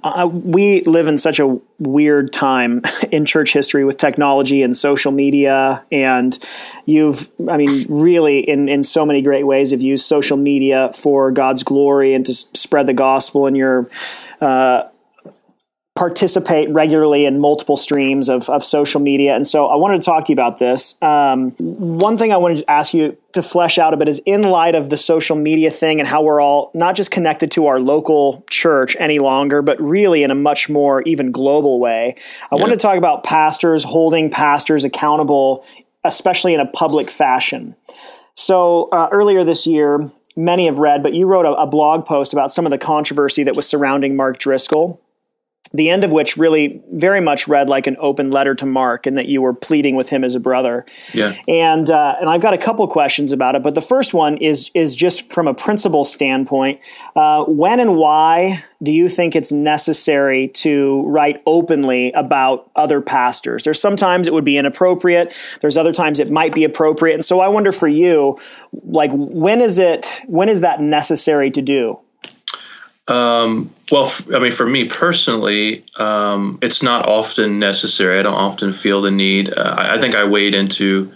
[0.44, 5.84] we live in such a weird time in church history with technology and social media
[5.92, 6.38] and
[6.86, 11.30] you've i mean really in, in so many great ways have used social media for
[11.30, 13.88] god's glory and to spread the gospel and your
[14.40, 14.84] uh,
[15.96, 19.34] participate regularly in multiple streams of, of social media.
[19.34, 20.94] And so I wanted to talk to you about this.
[21.02, 24.42] Um, one thing I wanted to ask you to flesh out a bit is in
[24.42, 27.80] light of the social media thing and how we're all not just connected to our
[27.80, 32.14] local church any longer, but really in a much more even global way.
[32.50, 32.60] I yeah.
[32.62, 35.66] wanted to talk about pastors holding pastors accountable,
[36.04, 37.74] especially in a public fashion.
[38.36, 42.32] So uh, earlier this year, many have read, but you wrote a, a blog post
[42.32, 45.02] about some of the controversy that was surrounding Mark Driscoll
[45.72, 49.16] the end of which really very much read like an open letter to Mark, and
[49.16, 50.84] that you were pleading with him as a brother.
[51.14, 51.34] Yeah.
[51.46, 54.70] And uh, and I've got a couple questions about it, but the first one is
[54.74, 56.80] is just from a principle standpoint.
[57.14, 63.64] Uh, when and why do you think it's necessary to write openly about other pastors?
[63.64, 65.34] There's sometimes it would be inappropriate.
[65.60, 67.14] There's other times it might be appropriate.
[67.14, 68.38] And so I wonder for you,
[68.72, 72.00] like when is it when is that necessary to do?
[73.10, 78.20] Um, well, f- I mean, for me personally, um, it's not often necessary.
[78.20, 79.52] I don't often feel the need.
[79.52, 81.12] Uh, I, I, think I wade into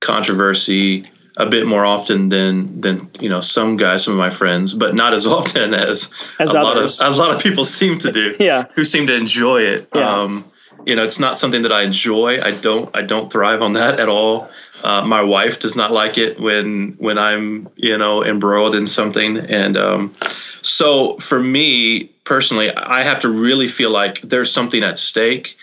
[0.00, 1.04] controversy
[1.36, 4.96] a bit more often than than you know some guys, some of my friends, but
[4.96, 7.00] not as often as, as a others.
[7.00, 8.34] lot of a lot of people seem to do.
[8.40, 9.88] yeah, who seem to enjoy it.
[9.94, 10.10] Yeah.
[10.10, 10.44] Um,
[10.88, 12.40] you know, it's not something that I enjoy.
[12.40, 14.48] I don't I don't thrive on that at all.
[14.82, 19.36] Uh, my wife does not like it when when I'm you know embroiled in something
[19.36, 19.76] and.
[19.76, 20.14] Um,
[20.60, 25.56] so for me personally, I have to really feel like there's something at stake,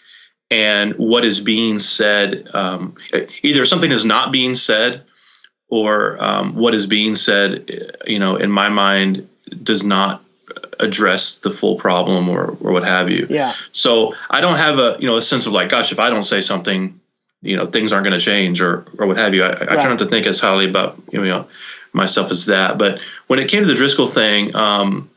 [0.50, 2.96] and what is being said, um,
[3.44, 5.04] either something is not being said,
[5.70, 9.28] or um, what is being said, you know, in my mind,
[9.64, 10.24] does not
[10.80, 13.28] address the full problem or or what have you.
[13.30, 13.54] Yeah.
[13.72, 16.24] So I don't have a you know a sense of like, gosh, if I don't
[16.24, 17.00] say something,
[17.42, 19.44] you know, things aren't going to change or or what have you.
[19.44, 21.48] I, I try not to think as highly about you know
[21.94, 22.78] myself as that.
[22.78, 25.10] But when it came to the Driscoll thing, um,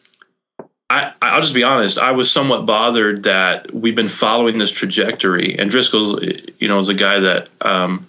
[0.90, 1.98] I, I'll just be honest.
[1.98, 6.22] I was somewhat bothered that we've been following this trajectory, and Driscoll's,
[6.58, 8.06] you know, is a guy that, um,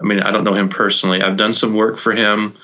[0.00, 1.22] I mean, I don't know him personally.
[1.22, 2.54] I've done some work for him.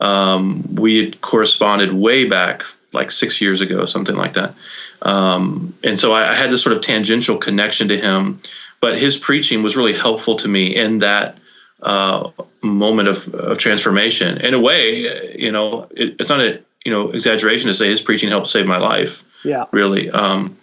[0.00, 4.54] Um, we had corresponded way back, like six years ago, something like that.
[5.02, 8.38] Um, and so I, I, had this sort of tangential connection to him,
[8.80, 11.38] but his preaching was really helpful to me in that
[11.82, 12.30] uh,
[12.62, 14.38] moment of, of transformation.
[14.38, 18.00] In a way, you know, it, it's not a you know exaggeration to say his
[18.00, 19.24] preaching helped save my life.
[19.44, 20.10] Yeah, really.
[20.10, 20.56] Um,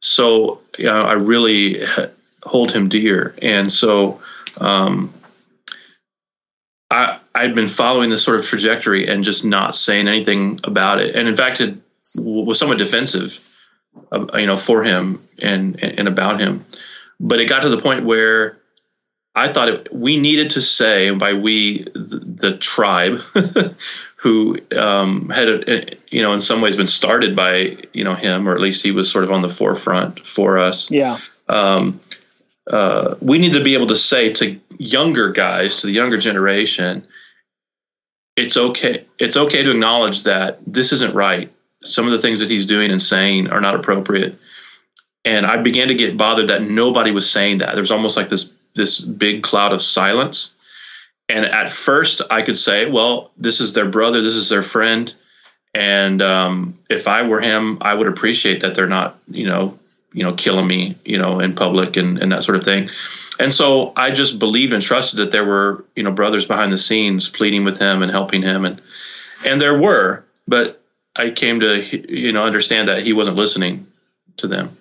[0.00, 1.84] so you know, I really
[2.44, 4.20] hold him dear, and so
[4.58, 5.12] um,
[6.90, 11.16] I I'd been following this sort of trajectory and just not saying anything about it,
[11.16, 11.76] and in fact, it
[12.16, 13.40] was somewhat defensive,
[14.12, 16.64] uh, you know, for him and and about him.
[17.18, 18.58] But it got to the point where
[19.34, 23.20] I thought it, we needed to say, and by we, the, the tribe,
[24.16, 28.48] who um, had, a, you know, in some ways been started by, you know, him,
[28.48, 30.90] or at least he was sort of on the forefront for us.
[30.90, 31.18] Yeah.
[31.48, 31.98] Um,
[32.70, 37.06] uh, we need to be able to say to younger guys, to the younger generation,
[38.36, 39.04] it's okay.
[39.18, 41.52] It's okay to acknowledge that this isn't right.
[41.84, 44.38] Some of the things that he's doing and saying are not appropriate.
[45.24, 47.74] And I began to get bothered that nobody was saying that.
[47.74, 50.54] There's almost like this this big cloud of silence.
[51.28, 55.12] And at first, I could say, well, this is their brother, this is their friend.
[55.74, 59.78] And um, if I were him, I would appreciate that they're not, you know,
[60.12, 62.90] you know, killing me, you know, in public and, and that sort of thing.
[63.38, 66.78] And so I just believed and trusted that there were, you know, brothers behind the
[66.78, 68.64] scenes pleading with him and helping him.
[68.64, 68.80] And,
[69.46, 70.80] and there were, but
[71.16, 73.86] I came to, you know, understand that he wasn't listening
[74.36, 74.76] to them.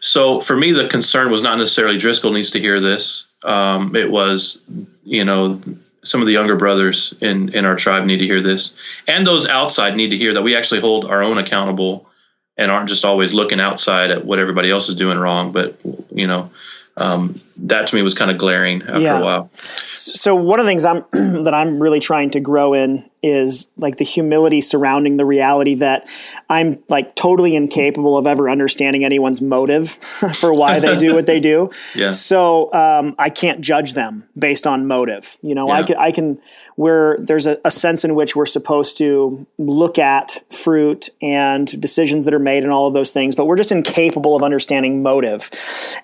[0.00, 3.26] So for me, the concern was not necessarily Driscoll needs to hear this.
[3.42, 4.62] Um, it was,
[5.04, 5.60] you know,
[6.02, 8.74] some of the younger brothers in in our tribe need to hear this,
[9.08, 12.06] and those outside need to hear that we actually hold our own accountable
[12.56, 15.52] and aren't just always looking outside at what everybody else is doing wrong.
[15.52, 15.76] But
[16.10, 16.50] you know,
[16.96, 19.18] um, that to me was kind of glaring after yeah.
[19.18, 19.50] a while.
[19.92, 21.04] So one of the things I'm
[21.44, 26.06] that I'm really trying to grow in is like the humility surrounding the reality that
[26.50, 29.92] I'm like totally incapable of ever understanding anyone's motive
[30.34, 31.70] for why they do what they do.
[31.94, 32.10] Yeah.
[32.10, 35.38] So um, I can't judge them based on motive.
[35.42, 35.74] You know, yeah.
[35.74, 36.40] I can I can
[36.76, 42.24] where there's a, a sense in which we're supposed to look at fruit and decisions
[42.24, 45.50] that are made and all of those things, but we're just incapable of understanding motive.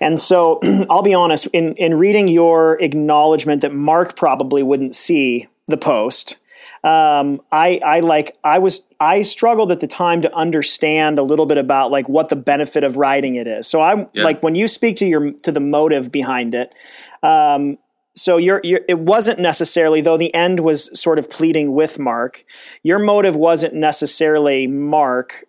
[0.00, 0.60] And so
[0.90, 6.36] I'll be honest in in reading your acknowledgement that Mark probably wouldn't see the post
[6.82, 11.44] um, I, I like I was I struggled at the time to understand a little
[11.44, 13.66] bit about like what the benefit of writing it is.
[13.66, 14.24] So I'm yeah.
[14.24, 16.74] like when you speak to your to the motive behind it.
[17.22, 17.76] Um,
[18.16, 22.44] so you're, you're, it wasn't necessarily though the end was sort of pleading with Mark.
[22.82, 25.44] Your motive wasn't necessarily Mark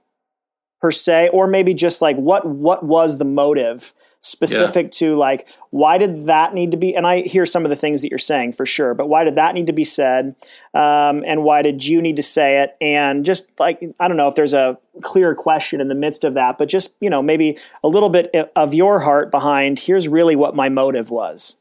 [0.82, 4.90] per se, or maybe just like what what was the motive specific yeah.
[4.92, 8.04] to like why did that need to be and i hear some of the things
[8.04, 10.36] that you're saying for sure but why did that need to be said
[10.76, 12.78] um, and why did you need to say it?
[12.80, 16.36] And just like i don't know if there's a clear question in the midst of
[16.36, 20.36] that but just you know maybe a little bit of your heart behind here's really
[20.36, 21.58] what my motive was.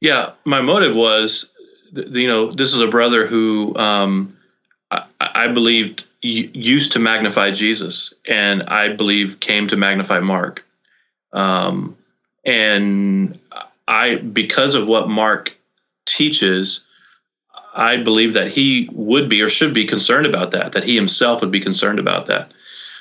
[0.00, 1.52] Yeah my motive was
[1.92, 4.36] you know this is a brother who um,
[4.92, 10.65] I, I believed used to magnify jesus and i believe came to magnify mark
[11.32, 11.96] um,
[12.44, 13.38] and
[13.88, 15.56] I, because of what Mark
[16.06, 16.86] teaches,
[17.74, 21.40] I believe that he would be or should be concerned about that, that he himself
[21.40, 22.52] would be concerned about that.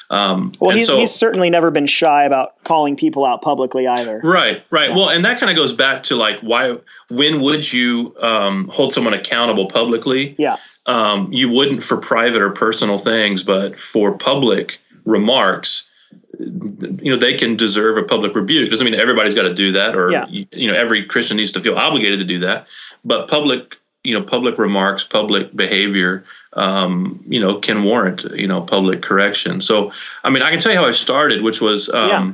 [0.09, 4.21] Um, well, he's, so, he's, certainly never been shy about calling people out publicly either.
[4.23, 4.89] Right, right.
[4.89, 4.95] Yeah.
[4.95, 6.77] Well, and that kind of goes back to like why,
[7.09, 10.35] when would you um, hold someone accountable publicly?
[10.37, 10.57] Yeah.
[10.85, 15.89] Um, you wouldn't for private or personal things, but for public remarks,
[16.39, 18.69] you know they can deserve a public rebuke.
[18.69, 20.27] Doesn't mean everybody's got to do that or yeah.
[20.27, 22.67] you, know every christian needs to feel obligated to do that.
[23.03, 28.61] But public you know public remarks public behavior um, you know can warrant you know
[28.61, 29.59] public correction.
[29.59, 29.91] So
[30.23, 32.31] i mean i can tell you how i started which was um, yeah.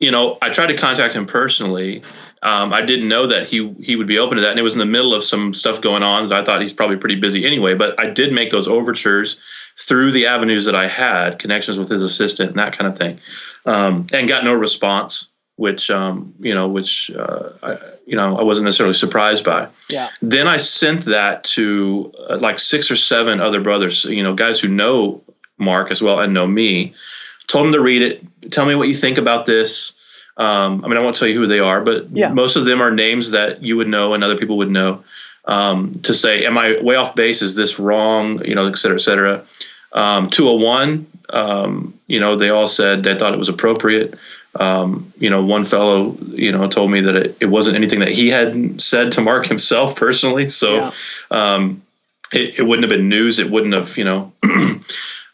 [0.00, 2.02] you know i tried to contact him personally.
[2.42, 4.50] Um, i didn't know that he he would be open to that.
[4.50, 6.96] And it was in the middle of some stuff going on i thought he's probably
[6.96, 9.40] pretty busy anyway but i did make those overtures
[9.86, 13.18] through the avenues that I had, connections with his assistant and that kind of thing,
[13.66, 18.42] um, and got no response, which um, you know, which uh, I, you know, I
[18.42, 19.68] wasn't necessarily surprised by.
[19.88, 20.08] Yeah.
[20.20, 24.60] Then I sent that to uh, like six or seven other brothers, you know, guys
[24.60, 25.22] who know
[25.58, 26.94] Mark as well and know me.
[27.48, 28.24] Told them to read it.
[28.50, 29.92] Tell me what you think about this.
[30.36, 32.32] Um, I mean, I won't tell you who they are, but yeah.
[32.32, 35.04] most of them are names that you would know and other people would know
[35.44, 37.42] um, to say, am I way off base?
[37.42, 38.42] Is this wrong?
[38.44, 39.44] You know, et cetera, et cetera.
[39.92, 44.14] Um, 201, um, you know, they all said they thought it was appropriate.
[44.58, 48.10] Um, you know, one fellow, you know, told me that it, it, wasn't anything that
[48.10, 50.50] he had said to Mark himself personally.
[50.50, 50.90] So yeah.
[51.30, 51.82] Um,
[52.32, 53.38] it, it, wouldn't have been news.
[53.38, 54.32] It wouldn't have, you know,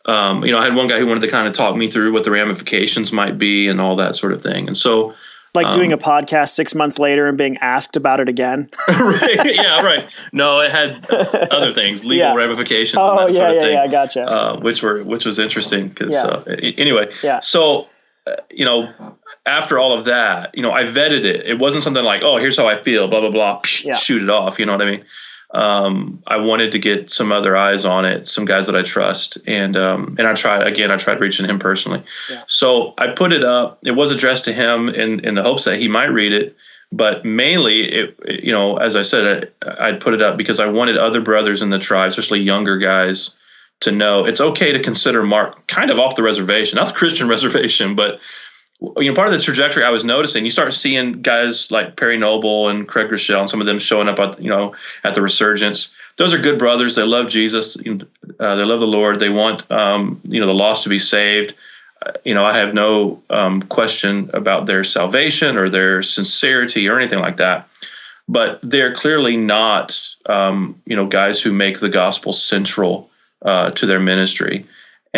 [0.07, 2.13] um, you know, I had one guy who wanted to kind of talk me through
[2.13, 4.67] what the ramifications might be and all that sort of thing.
[4.67, 5.15] And so,
[5.59, 8.71] like um, doing a podcast six months later and being asked about it again.
[8.89, 9.55] right.
[9.55, 9.83] Yeah.
[9.83, 10.09] Right.
[10.33, 11.05] No, it had
[11.53, 12.35] other things, legal yeah.
[12.35, 12.99] ramifications.
[12.99, 13.87] Oh, yeah, sort of yeah, thing, yeah.
[13.87, 14.23] Gotcha.
[14.23, 16.25] Uh, which were which was interesting because yeah.
[16.25, 16.45] uh,
[16.77, 17.13] anyway.
[17.23, 17.41] Yeah.
[17.41, 17.89] So,
[18.27, 18.93] uh, you know,
[19.47, 21.47] after all of that, you know, I vetted it.
[21.47, 24.31] It wasn't something like, oh, here's how I feel, blah blah blah, psh, shoot it
[24.31, 24.59] off.
[24.59, 25.05] You know what I mean?
[25.53, 29.39] Um, I wanted to get some other eyes on it, some guys that I trust,
[29.47, 30.91] and um, and I tried again.
[30.91, 32.03] I tried reaching him personally.
[32.31, 32.43] Yeah.
[32.47, 33.79] So I put it up.
[33.83, 36.55] It was addressed to him in in the hopes that he might read it,
[36.93, 40.67] but mainly, it you know, as I said, I, I'd put it up because I
[40.67, 43.35] wanted other brothers in the tribe, especially younger guys,
[43.81, 47.27] to know it's okay to consider Mark kind of off the reservation, not the Christian
[47.37, 48.21] reservation, but
[48.81, 52.17] you know, part of the trajectory I was noticing, you start seeing guys like Perry
[52.17, 55.23] Noble and Craig Groeschel and some of them showing up at, you know, at the
[55.23, 55.95] resurgence.
[56.17, 56.95] Those are good brothers.
[56.95, 57.77] They love Jesus.
[57.77, 59.19] Uh, they love the Lord.
[59.19, 61.55] They want, um, you know, the lost to be saved.
[62.05, 66.99] Uh, you know, I have no um, question about their salvation or their sincerity or
[66.99, 67.69] anything like that.
[68.29, 73.11] But they're clearly not, um, you know, guys who make the gospel central
[73.43, 74.67] uh, to their ministry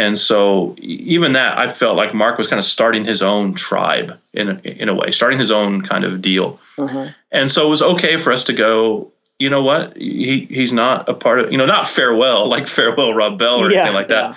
[0.00, 4.18] And so even that, I felt like Mark was kind of starting his own tribe
[4.32, 6.58] in a, in a way, starting his own kind of deal.
[6.78, 7.10] Uh-huh.
[7.30, 9.12] And so it was okay for us to go.
[9.38, 9.98] You know what?
[9.98, 13.70] He he's not a part of you know not farewell like farewell Rob Bell or
[13.70, 14.30] yeah, anything like that.
[14.30, 14.36] Yeah.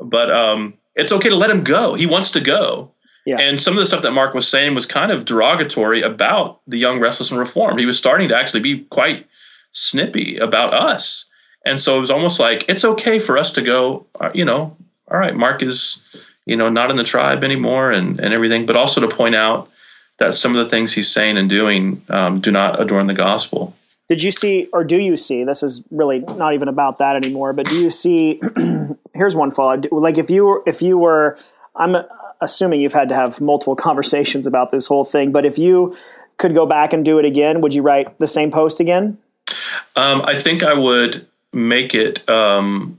[0.00, 1.94] But um, it's okay to let him go.
[1.94, 2.90] He wants to go.
[3.24, 3.38] Yeah.
[3.38, 6.76] And some of the stuff that Mark was saying was kind of derogatory about the
[6.76, 7.78] young, restless, and reformed.
[7.78, 9.26] He was starting to actually be quite
[9.72, 11.26] snippy about us.
[11.64, 14.76] And so it was almost like it's okay for us to go, uh, you know,
[15.10, 16.04] all right, Mark is,
[16.46, 19.70] you know, not in the tribe anymore and, and everything, but also to point out
[20.18, 23.74] that some of the things he's saying and doing um, do not adorn the gospel.
[24.08, 27.52] Did you see, or do you see, this is really not even about that anymore,
[27.52, 28.40] but do you see,
[29.14, 31.38] here's one follow, like if you were, if you were,
[31.74, 31.96] I'm
[32.40, 35.96] assuming you've had to have multiple conversations about this whole thing, but if you
[36.36, 39.18] could go back and do it again, would you write the same post again?
[39.96, 42.28] Um, I think I would make it.
[42.28, 42.98] Um,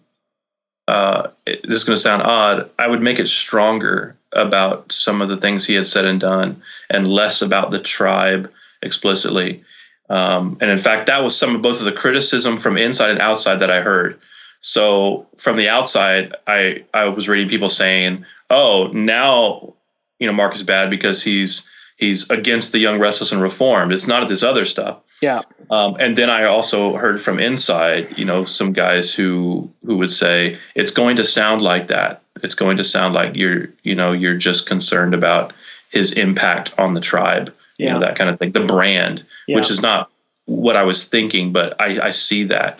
[0.87, 2.69] uh, this is going to sound odd.
[2.77, 6.61] I would make it stronger about some of the things he had said and done,
[6.89, 9.63] and less about the tribe explicitly.
[10.09, 13.19] Um, and in fact, that was some of both of the criticism from inside and
[13.19, 14.19] outside that I heard.
[14.61, 19.73] So from the outside, I I was reading people saying, "Oh, now
[20.19, 23.91] you know Mark is bad because he's he's against the young, restless, and reformed.
[23.93, 25.41] It's not this other stuff." Yeah.
[25.69, 30.11] Um, and then I also heard from inside, you know, some guys who who would
[30.11, 32.21] say it's going to sound like that.
[32.43, 35.53] It's going to sound like you're, you know, you're just concerned about
[35.89, 37.87] his impact on the tribe, yeah.
[37.87, 38.51] you know, that kind of thing.
[38.51, 39.55] The brand, yeah.
[39.55, 40.11] which is not
[40.45, 42.79] what I was thinking, but I, I see that.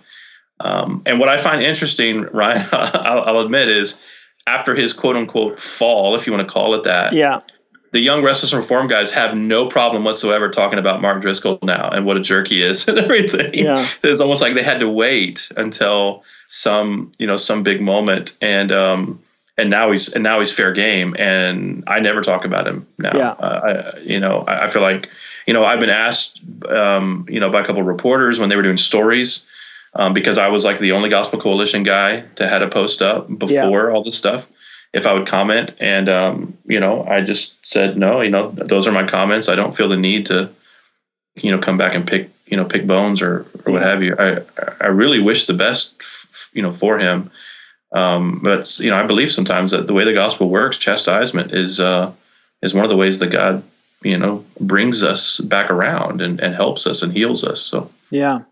[0.59, 3.99] Um, and what I find interesting, Ryan, I'll, I'll admit, is
[4.45, 7.13] after his quote unquote fall, if you want to call it that.
[7.13, 7.39] Yeah
[7.96, 12.06] the young restless reform guys have no problem whatsoever talking about Mark Driscoll now and
[12.06, 13.54] what a jerk he is and everything.
[13.54, 13.88] Yeah.
[14.04, 18.74] It's almost like they had to wait until some, you know, some big moment and
[18.74, 19.22] um
[19.58, 23.12] and now he's and now he's fair game and I never talk about him now.
[23.16, 23.30] Yeah.
[23.30, 25.10] Uh, I, you know, I, I, feel like
[25.48, 28.58] you know I've been asked um, you know by a couple of reporters when they
[28.58, 29.48] were doing stories
[29.93, 33.30] um, because I was like the only Gospel Coalition guy to had a post up
[33.39, 33.93] before yeah.
[33.96, 34.50] all this stuff
[34.96, 35.74] if I would comment.
[35.82, 39.50] And, um, you know, I just said, no, you know, those are my comments.
[39.50, 40.50] I don't feel the need to,
[41.36, 44.16] you know, come back and pick, you know, pick bones or, or what have you.
[44.18, 44.38] I,
[44.80, 47.30] I really wish the best, f- you know, for him.
[47.91, 51.82] Um, but, you know, I believe sometimes that the way the gospel works, chastisement is,
[51.82, 52.14] uh,
[52.62, 53.64] is one of the ways that God,
[54.02, 57.62] you know, brings us back around and, and helps us and heals us.
[57.62, 58.43] So, yeah.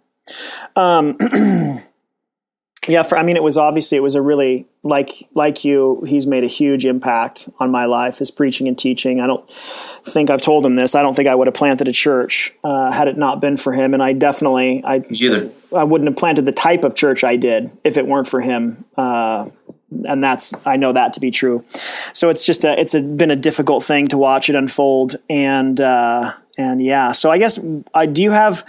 [0.75, 1.17] Um,
[2.87, 6.03] yeah, for, I mean, it was obviously it was a really like like you.
[6.05, 8.17] He's made a huge impact on my life.
[8.17, 9.21] His preaching and teaching.
[9.21, 10.93] I don't think I've told him this.
[10.93, 13.73] I don't think I would have planted a church uh, had it not been for
[13.73, 13.93] him.
[13.93, 17.71] And I definitely I either I wouldn't have planted the type of church I did
[17.83, 18.83] if it weren't for him.
[18.97, 19.49] Uh,
[20.05, 21.63] and that's I know that to be true.
[22.13, 25.15] So it's just a it's a, been a difficult thing to watch it unfold.
[25.29, 27.59] And uh, and yeah, so I guess
[27.93, 28.65] I do you have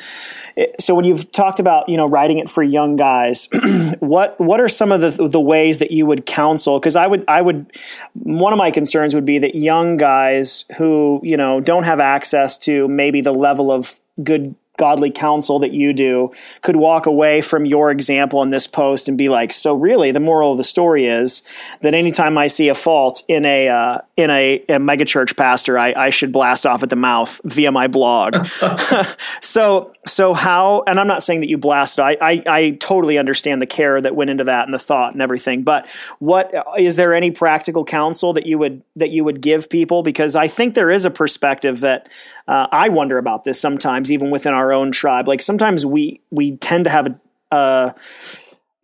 [0.78, 3.48] so when you've talked about you know writing it for young guys
[4.00, 7.24] what what are some of the the ways that you would counsel because i would
[7.28, 7.66] i would
[8.14, 12.58] one of my concerns would be that young guys who you know don't have access
[12.58, 16.32] to maybe the level of good godly counsel that you do
[16.62, 20.20] could walk away from your example in this post and be like, so really, the
[20.20, 21.42] moral of the story is
[21.82, 25.92] that anytime I see a fault in a uh, in a, a megachurch pastor, I,
[25.92, 28.46] I should blast off at the mouth via my blog.
[29.40, 30.82] so so how?
[30.86, 31.98] And I'm not saying that you blast.
[31.98, 35.22] I, I I totally understand the care that went into that and the thought and
[35.22, 35.62] everything.
[35.62, 35.88] But
[36.18, 40.02] what is there any practical counsel that you would that you would give people?
[40.02, 42.08] Because I think there is a perspective that
[42.46, 45.26] uh, I wonder about this sometimes, even within our own tribe.
[45.26, 47.92] Like sometimes we we tend to have a uh,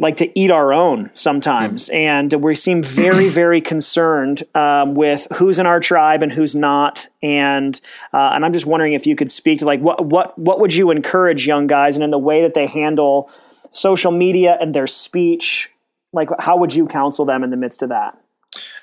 [0.01, 1.95] like to eat our own sometimes, mm.
[1.95, 7.07] and we seem very very concerned um, with who's in our tribe and who's not.
[7.23, 7.81] And
[8.13, 10.75] uh, and I'm just wondering if you could speak to like what what what would
[10.75, 13.31] you encourage young guys and in the way that they handle
[13.73, 15.71] social media and their speech.
[16.13, 18.19] Like, how would you counsel them in the midst of that?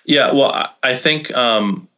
[0.06, 1.90] Yeah, well, I think um,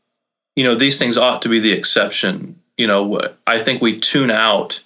[0.56, 4.32] you know these things ought to be the exception you know, I think we tune
[4.32, 4.82] out,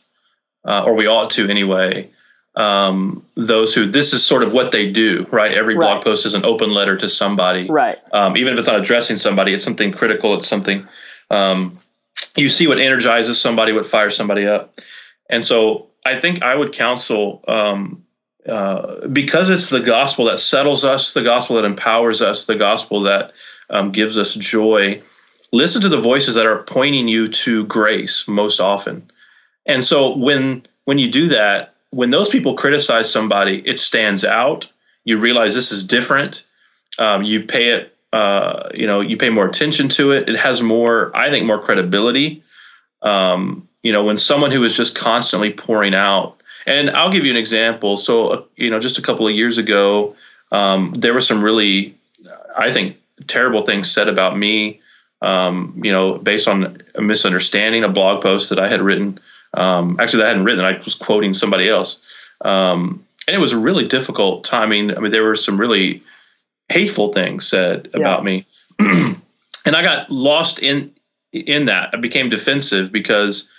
[0.65, 2.09] uh, or we ought to anyway,
[2.55, 5.55] um, those who this is sort of what they do, right?
[5.55, 6.03] Every blog right.
[6.03, 7.99] post is an open letter to somebody, right?
[8.13, 10.35] Um, even if it's not addressing somebody, it's something critical.
[10.35, 10.87] It's something
[11.29, 11.77] um,
[12.35, 14.75] you see what energizes somebody, what fires somebody up,
[15.29, 18.03] and so I think I would counsel um,
[18.47, 23.01] uh, because it's the gospel that settles us, the gospel that empowers us, the gospel
[23.01, 23.31] that
[23.69, 25.01] um, gives us joy
[25.53, 29.09] listen to the voices that are pointing you to grace most often.
[29.65, 34.71] And so when when you do that, when those people criticize somebody, it stands out.
[35.05, 36.43] You realize this is different.
[36.97, 40.27] Um, you pay it, uh, you know, you pay more attention to it.
[40.27, 42.41] It has more, I think, more credibility.
[43.03, 47.31] Um, you know, when someone who is just constantly pouring out, and I'll give you
[47.31, 47.97] an example.
[47.97, 50.15] So, uh, you know, just a couple of years ago,
[50.51, 51.95] um, there were some really,
[52.57, 54.79] I think, terrible things said about me.
[55.21, 59.19] Um, you know, based on a misunderstanding, a blog post that I had written.
[59.53, 60.63] Um, actually, I hadn't written.
[60.63, 61.99] I was quoting somebody else,
[62.41, 64.95] um, and it was a really difficult timing.
[64.95, 66.01] I mean, there were some really
[66.69, 67.99] hateful things said yeah.
[67.99, 68.45] about me,
[68.79, 70.91] and I got lost in
[71.31, 71.91] in that.
[71.93, 73.49] I became defensive because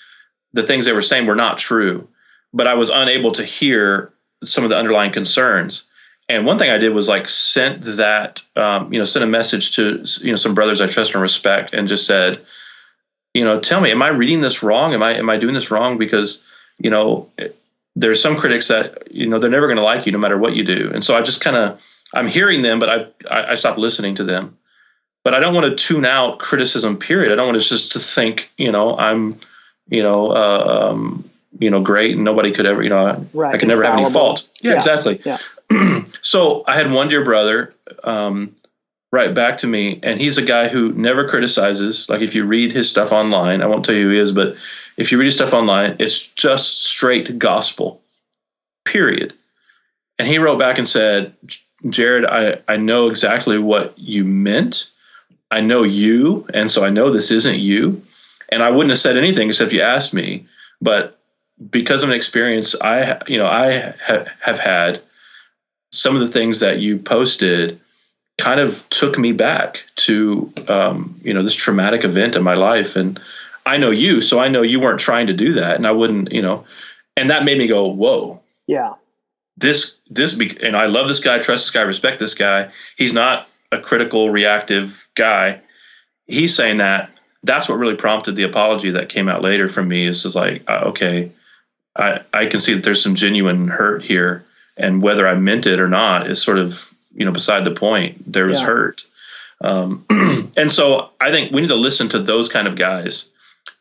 [0.53, 2.09] the things they were saying were not true,
[2.53, 5.87] but I was unable to hear some of the underlying concerns.
[6.29, 9.77] And one thing I did was like sent that, um, you know, sent a message
[9.77, 12.41] to you know some brothers I trust and respect, and just said,
[13.35, 14.95] you know, tell me, am I reading this wrong?
[14.95, 15.99] Am I am I doing this wrong?
[15.99, 16.43] Because
[16.79, 17.29] you know,
[17.95, 20.57] there's some critics that you know they're never going to like you no matter what
[20.57, 21.81] you do, and so I just kind of
[22.15, 24.57] I'm hearing them, but I've, I I stopped listening to them.
[25.25, 26.99] But I don't want to tune out criticism.
[26.99, 27.33] Period.
[27.33, 29.39] I don't want to just to think, you know, I'm,
[29.89, 31.29] you know, uh, um,
[31.59, 33.55] you know, great, and nobody could ever, you know, right.
[33.55, 34.47] I can never have any fault.
[34.61, 34.77] Yeah, yeah.
[34.77, 35.23] exactly.
[35.25, 35.39] Yeah.
[36.21, 37.75] so I had one dear brother
[38.05, 38.55] um,
[39.15, 42.09] write back to me, and he's a guy who never criticizes.
[42.09, 44.57] Like if you read his stuff online, I won't tell you who he is, but
[44.97, 48.01] if you read his stuff online, it's just straight gospel.
[48.85, 49.33] Period.
[50.19, 51.35] And he wrote back and said,
[51.89, 54.91] Jared, I, I know exactly what you meant.
[55.51, 58.03] I know you, and so I know this isn't you.
[58.51, 60.47] And I wouldn't have said anything except you asked me.
[60.81, 61.19] But
[61.71, 65.01] because of an experience I, you know, I ha- have had,
[65.95, 67.81] some of the things that you posted
[68.39, 72.97] kind of took me back to um, you know this traumatic event in my life.
[72.97, 73.21] And
[73.67, 75.77] i know you so i know you weren't trying to do that.
[75.77, 76.65] And i wouldn't you know
[77.17, 78.41] and that made me go whoa.
[78.67, 78.95] Yeah.
[79.57, 82.71] This this be, and i love this guy trust this guy respect this guy.
[82.97, 85.61] He's not a critical reactive guy.
[86.27, 87.11] He's saying that.
[87.43, 90.07] That's what really prompted the apology that came out later from me.
[90.07, 91.31] Is, is like uh, okay
[91.97, 94.45] i i can see that there's some genuine hurt here.
[94.77, 98.33] And whether I meant it or not is sort of you know beside the point.
[98.33, 98.67] There was yeah.
[98.67, 99.07] hurt,
[99.61, 100.05] um,
[100.57, 103.29] and so I think we need to listen to those kind of guys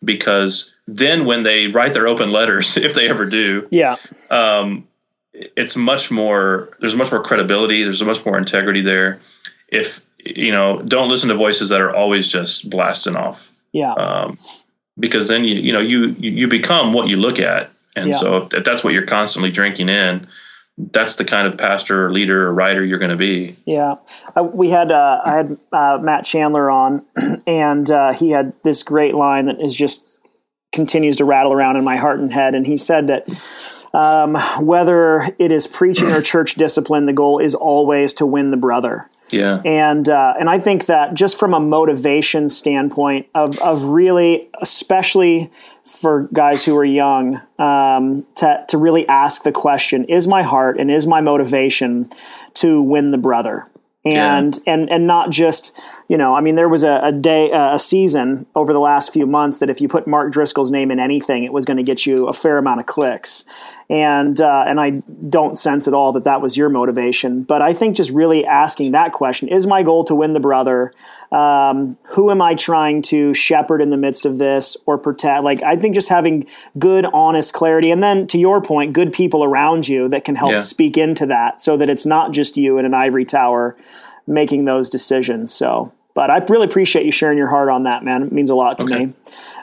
[0.03, 3.97] because then when they write their open letters, if they ever do, yeah,
[4.29, 4.87] um,
[5.33, 6.75] it's much more.
[6.79, 7.83] There's much more credibility.
[7.83, 9.19] There's a much more integrity there.
[9.67, 13.51] If you know, don't listen to voices that are always just blasting off.
[13.71, 13.93] Yeah.
[13.93, 14.37] Um,
[14.99, 18.17] because then you you know you you become what you look at, and yeah.
[18.17, 20.27] so if that's what you're constantly drinking in,
[20.77, 23.55] that's the kind of pastor or leader or writer you're going to be.
[23.65, 23.95] Yeah,
[24.41, 27.05] we had uh, I had uh, Matt Chandler on,
[27.47, 30.17] and uh, he had this great line that is just
[30.71, 32.55] continues to rattle around in my heart and head.
[32.55, 33.27] And he said that
[33.93, 38.57] um, whether it is preaching or church discipline, the goal is always to win the
[38.57, 39.09] brother.
[39.33, 44.49] Yeah, and uh, and I think that just from a motivation standpoint of of really,
[44.61, 45.51] especially
[45.85, 50.79] for guys who are young um, to, to really ask the question is my heart
[50.79, 52.09] and is my motivation
[52.55, 53.67] to win the brother?
[54.05, 54.73] And yeah.
[54.73, 55.71] and and not just
[56.09, 59.25] you know i mean there was a, a day a season over the last few
[59.25, 62.05] months that if you put mark driscoll's name in anything it was going to get
[62.05, 63.45] you a fair amount of clicks
[63.89, 67.43] and uh, and I don't sense at all that that was your motivation.
[67.43, 70.93] But I think just really asking that question: Is my goal to win the brother?
[71.31, 75.43] Um, who am I trying to shepherd in the midst of this or protect?
[75.43, 76.45] Like I think just having
[76.77, 80.51] good, honest clarity, and then to your point, good people around you that can help
[80.51, 80.57] yeah.
[80.57, 83.75] speak into that, so that it's not just you in an ivory tower
[84.27, 85.53] making those decisions.
[85.53, 85.91] So.
[86.15, 88.21] But I really appreciate you sharing your heart on that, man.
[88.21, 89.07] It means a lot to okay.
[89.07, 89.13] me.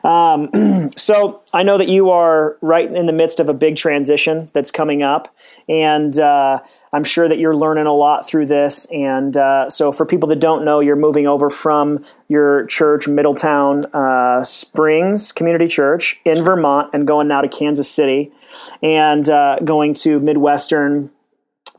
[0.04, 4.46] Um, so I know that you are right in the midst of a big transition
[4.52, 5.34] that's coming up,
[5.68, 6.60] and uh,
[6.92, 8.86] I'm sure that you're learning a lot through this.
[8.86, 13.86] And uh, so, for people that don't know, you're moving over from your church, Middletown
[13.92, 18.32] uh, Springs Community Church in Vermont, and going now to Kansas City,
[18.82, 21.10] and uh, going to Midwestern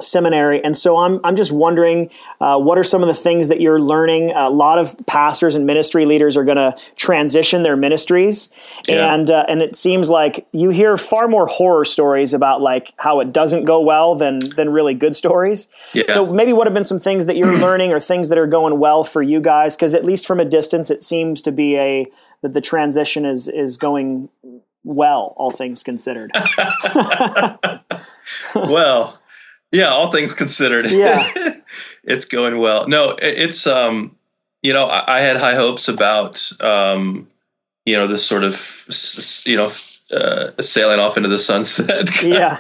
[0.02, 0.64] seminary.
[0.64, 3.80] And so I'm, I'm just wondering uh, what are some of the things that you're
[3.80, 4.32] learning?
[4.32, 8.49] A lot of pastors and ministry leaders are going to transition their ministries.
[8.88, 9.14] Yeah.
[9.14, 13.20] And, uh, and it seems like you hear far more horror stories about like how
[13.20, 15.68] it doesn't go well than, than really good stories.
[15.93, 16.04] Yeah.
[16.08, 18.80] So maybe what have been some things that you're learning or things that are going
[18.80, 19.76] well for you guys?
[19.76, 22.06] Cause at least from a distance, it seems to be a,
[22.41, 24.30] that the transition is, is going
[24.84, 26.32] well, all things considered.
[28.56, 29.20] well,
[29.72, 30.90] yeah, all things considered.
[30.92, 31.30] Yeah.
[32.04, 32.88] it's going well.
[32.88, 34.16] No, it's um,
[34.62, 37.28] you know, I, I had high hopes about um,
[37.86, 38.86] you know, this sort of
[39.46, 39.72] you know,
[40.12, 42.10] uh, sailing off into the sunset.
[42.24, 42.60] yeah.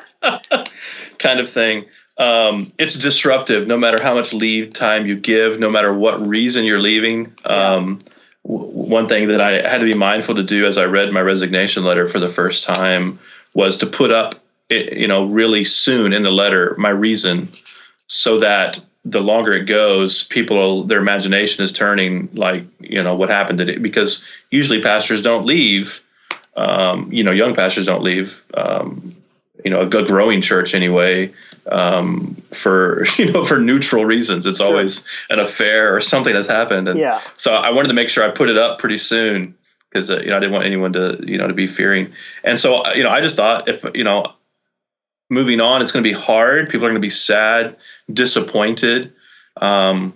[1.19, 1.85] kind of thing.
[2.17, 6.63] um, it's disruptive no matter how much leave time you give, no matter what reason
[6.65, 7.33] you're leaving.
[7.45, 7.99] Um,
[8.45, 11.21] w- one thing that I had to be mindful to do as I read my
[11.21, 13.19] resignation letter for the first time
[13.53, 14.35] was to put up,
[14.71, 17.47] you know, really soon in the letter my reason
[18.07, 23.29] so that the longer it goes, people their imagination is turning like you know what
[23.29, 26.03] happened to it because usually pastors don't leave.
[26.57, 28.43] Um, you know, young pastors don't leave.
[28.53, 29.15] Um,
[29.63, 31.31] you know, a good growing church anyway
[31.69, 34.45] um, for you know for neutral reasons.
[34.45, 34.67] It's sure.
[34.67, 37.21] always an affair or something has happened, and yeah.
[37.37, 39.55] so I wanted to make sure I put it up pretty soon
[39.89, 42.11] because uh, you know I didn't want anyone to you know to be fearing.
[42.43, 44.33] And so you know I just thought if you know
[45.31, 46.69] moving on, it's going to be hard.
[46.69, 47.77] People are going to be sad
[48.11, 49.13] disappointed,
[49.61, 50.13] um,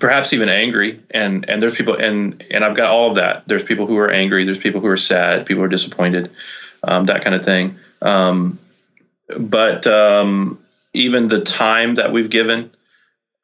[0.00, 0.98] perhaps even angry.
[1.10, 3.46] And and there's people and and I've got all of that.
[3.46, 4.44] There's people who are angry.
[4.44, 5.46] There's people who are sad.
[5.46, 6.32] People are disappointed.
[6.82, 7.76] Um, that kind of thing.
[8.00, 8.58] Um,
[9.38, 10.58] but um,
[10.92, 12.70] even the time that we've given,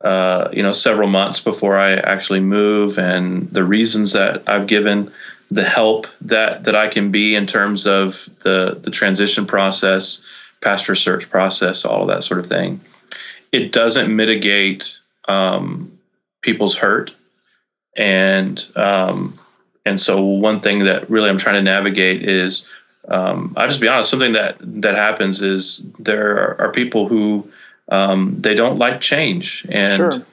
[0.00, 5.10] uh, you know, several months before I actually move, and the reasons that I've given,
[5.50, 10.22] the help that that I can be in terms of the the transition process,
[10.62, 12.80] pastor search process, all of that sort of thing
[13.52, 14.98] it doesn't mitigate
[15.28, 15.98] um,
[16.40, 17.14] people's hurt,
[17.96, 19.38] and um,
[19.84, 22.66] and so one thing that really I'm trying to navigate is
[23.08, 24.10] um, I'll just be honest.
[24.10, 27.48] Something that that happens is there are, people who
[27.90, 30.26] um, they don't like change, and sure.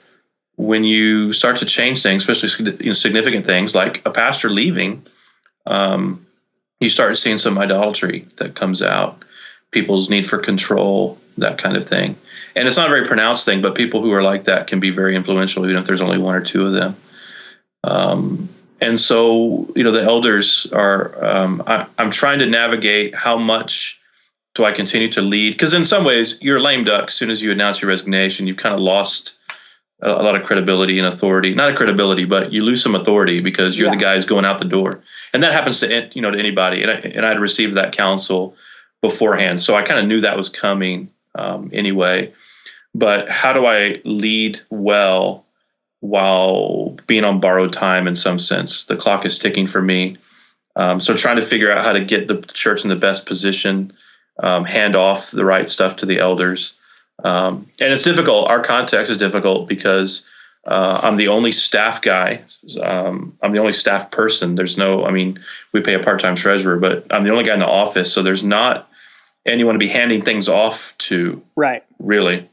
[0.55, 5.05] when you start to change things, especially you know, significant things like a pastor leaving,
[5.65, 6.25] um,
[6.80, 9.21] you start seeing some idolatry that comes out,
[9.72, 12.15] people's need for control, that kind of thing
[12.55, 14.89] and it's not a very pronounced thing, but people who are like that can be
[14.89, 16.95] very influential, even if there's only one or two of them.
[17.84, 18.49] Um,
[18.82, 21.24] and so, you know, the elders are.
[21.24, 23.99] Um, I, am trying to navigate how much
[24.55, 25.51] do I continue to lead?
[25.51, 27.07] Because in some ways, you're a lame duck.
[27.07, 29.38] As soon as you announce your resignation, you've kind of lost
[30.01, 31.53] a, a lot of credibility and authority.
[31.53, 33.95] Not a credibility, but you lose some authority because you're yeah.
[33.95, 35.01] the guy who's going out the door,
[35.34, 36.82] and that happens to you know to anybody.
[36.82, 38.55] And I, and I'd received that counsel
[39.01, 42.33] beforehand, so I kind of knew that was coming um, anyway.
[42.95, 45.45] But how do I lead well
[46.01, 48.85] while being on borrowed time in some sense?
[48.85, 50.17] The clock is ticking for me.
[50.75, 53.91] Um, so trying to figure out how to get the church in the best position,
[54.39, 56.75] um, hand off the right stuff to the elders.
[57.23, 58.49] Um, and it's difficult.
[58.49, 60.27] Our context is difficult because
[60.65, 62.41] uh, I'm the only staff guy.
[62.81, 64.55] Um, I'm the only staff person.
[64.55, 65.39] There's no, I mean,
[65.73, 68.13] we pay a part time treasurer, but I'm the only guy in the office.
[68.13, 68.88] So there's not
[69.45, 71.41] anyone to be handing things off to.
[71.55, 71.83] Right.
[71.99, 72.49] Really.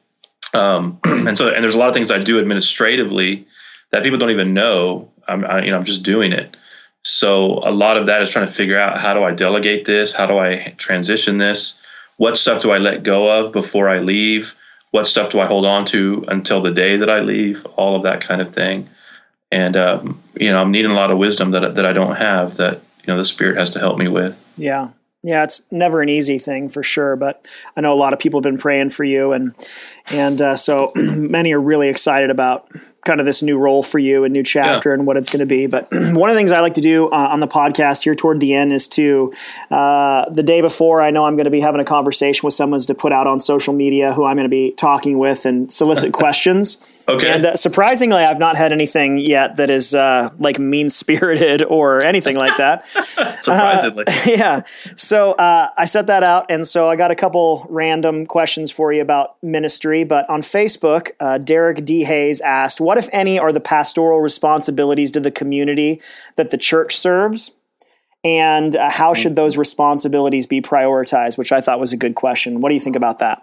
[0.54, 3.46] Um, and so, and there's a lot of things I do administratively
[3.90, 5.10] that people don't even know.
[5.28, 6.56] I'm, I, you know, I'm just doing it.
[7.02, 10.12] So a lot of that is trying to figure out how do I delegate this?
[10.12, 11.80] How do I transition this?
[12.16, 14.56] What stuff do I let go of before I leave?
[14.90, 17.64] What stuff do I hold on to until the day that I leave?
[17.76, 18.88] All of that kind of thing.
[19.52, 22.56] And um, you know, I'm needing a lot of wisdom that that I don't have.
[22.56, 24.36] That you know, the Spirit has to help me with.
[24.56, 24.88] Yeah,
[25.26, 27.44] yeah, it's never an easy thing for sure, but
[27.76, 29.56] I know a lot of people have been praying for you, and
[30.06, 32.70] and uh, so many are really excited about
[33.06, 34.94] kind of this new role for you, a new chapter, yeah.
[34.94, 35.66] and what it's going to be.
[35.66, 38.40] But one of the things I like to do uh, on the podcast here toward
[38.40, 39.32] the end is to
[39.70, 42.76] uh, the day before I know I'm going to be having a conversation with someone
[42.80, 46.12] to put out on social media who I'm going to be talking with and solicit
[46.12, 46.78] questions.
[47.08, 47.30] Okay.
[47.30, 52.02] And uh, surprisingly, I've not had anything yet that is uh, like mean spirited or
[52.02, 52.86] anything like that.
[53.38, 54.04] surprisingly.
[54.08, 54.62] Uh, yeah.
[54.96, 56.46] So uh, I set that out.
[56.50, 60.02] And so I got a couple random questions for you about ministry.
[60.02, 62.04] But on Facebook, uh, Derek D.
[62.04, 66.00] Hayes asked, What, if any, are the pastoral responsibilities to the community
[66.36, 67.56] that the church serves?
[68.24, 71.38] And uh, how should those responsibilities be prioritized?
[71.38, 72.60] Which I thought was a good question.
[72.60, 73.42] What do you think about that?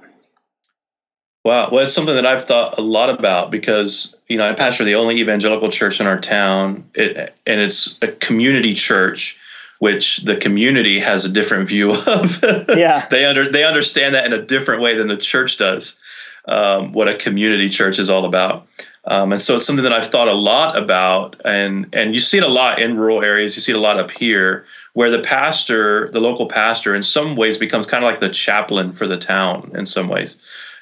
[1.46, 1.70] Wow.
[1.72, 4.96] Well, it's something that I've thought a lot about because, you know, I pastor the
[4.96, 9.38] only evangelical church in our town, it, and it's a community church,
[9.80, 12.44] which the community has a different view of.
[12.70, 13.06] yeah.
[13.10, 16.00] they under they understand that in a different way than the church does.
[16.46, 18.68] Um, what a community church is all about.
[19.06, 22.38] Um, and so it's something that I've thought a lot about, and and you see
[22.38, 23.56] it a lot in rural areas.
[23.56, 27.36] You see it a lot up here, where the pastor, the local pastor, in some
[27.36, 29.72] ways becomes kind of like the chaplain for the town.
[29.76, 30.38] In some ways,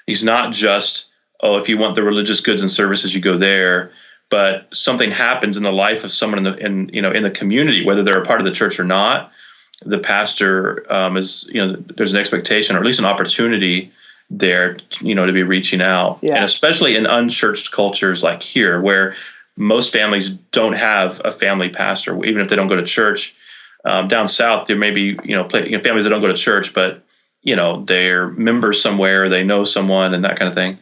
[0.05, 1.07] He's not just,
[1.39, 3.91] oh, if you want the religious goods and services, you go there.
[4.30, 7.32] But something happens in the life of someone in the in you know in the
[7.32, 9.32] community, whether they're a part of the church or not.
[9.84, 13.91] The pastor um, is you know there's an expectation or at least an opportunity
[14.34, 16.36] there you know to be reaching out yeah.
[16.36, 19.16] and especially in unchurched cultures like here where
[19.58, 23.36] most families don't have a family pastor even if they don't go to church
[23.84, 26.28] um, down south there may be you know, play, you know families that don't go
[26.28, 27.04] to church but
[27.42, 30.78] you know they're members somewhere, they know someone, and that kind of thing.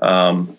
[0.00, 0.56] Um,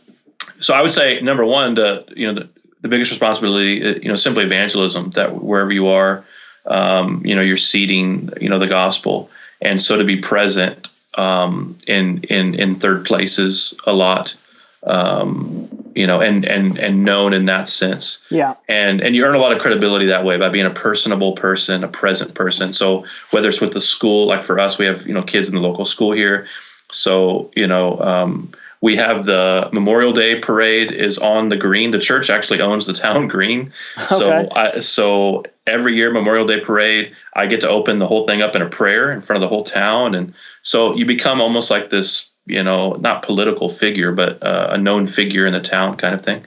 [0.60, 2.50] so I would say number one, the you know the,
[2.82, 5.10] the biggest responsibility, uh, you know, simply evangelism.
[5.12, 6.24] That wherever you are,
[6.66, 9.30] um, you know, you're seeding, you know, the gospel,
[9.62, 14.36] and so to be present um, in in in third places a lot,
[14.84, 18.24] um, you know, and and and known in that sense.
[18.30, 18.56] Yeah.
[18.68, 21.84] And and you earn a lot of credibility that way by being a personable person,
[21.84, 22.74] a present person.
[22.74, 25.56] So whether it's with the school, like for us, we have you know kids in
[25.56, 26.48] the local school here,
[26.90, 28.00] so you know.
[28.00, 28.52] Um,
[28.82, 31.92] we have the Memorial Day parade is on the green.
[31.92, 34.08] The church actually owns the town green, okay.
[34.08, 38.42] so I, so every year Memorial Day parade, I get to open the whole thing
[38.42, 41.70] up in a prayer in front of the whole town, and so you become almost
[41.70, 45.96] like this, you know, not political figure, but uh, a known figure in the town,
[45.96, 46.44] kind of thing.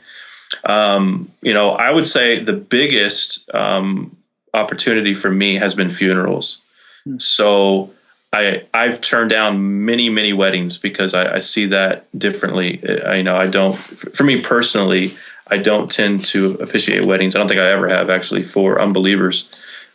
[0.65, 4.17] Um, you know, I would say the biggest um,
[4.55, 6.61] opportunity for me has been funerals.
[7.05, 7.19] Hmm.
[7.19, 7.91] So
[8.35, 12.83] I I've turned down many many weddings because I, I see that differently.
[13.05, 15.15] I you know I don't for me personally
[15.49, 17.35] I don't tend to officiate weddings.
[17.35, 19.49] I don't think I ever have actually for unbelievers,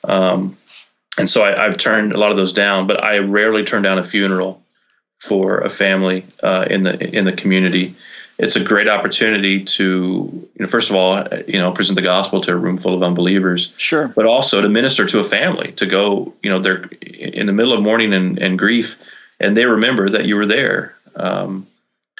[0.04, 0.58] um,
[1.18, 2.88] and so I, have turned a lot of those down.
[2.88, 4.62] But I rarely turn down a funeral
[5.20, 7.96] for a family uh, in the in the community
[8.40, 12.40] it's a great opportunity to, you know, first of all, you know, present the gospel
[12.42, 13.74] to a room full of unbelievers.
[13.76, 14.08] Sure.
[14.08, 17.74] But also to minister to a family, to go, you know, they're in the middle
[17.74, 18.98] of mourning and, and grief,
[19.42, 20.96] and they remember that you were there.
[21.18, 21.68] Um,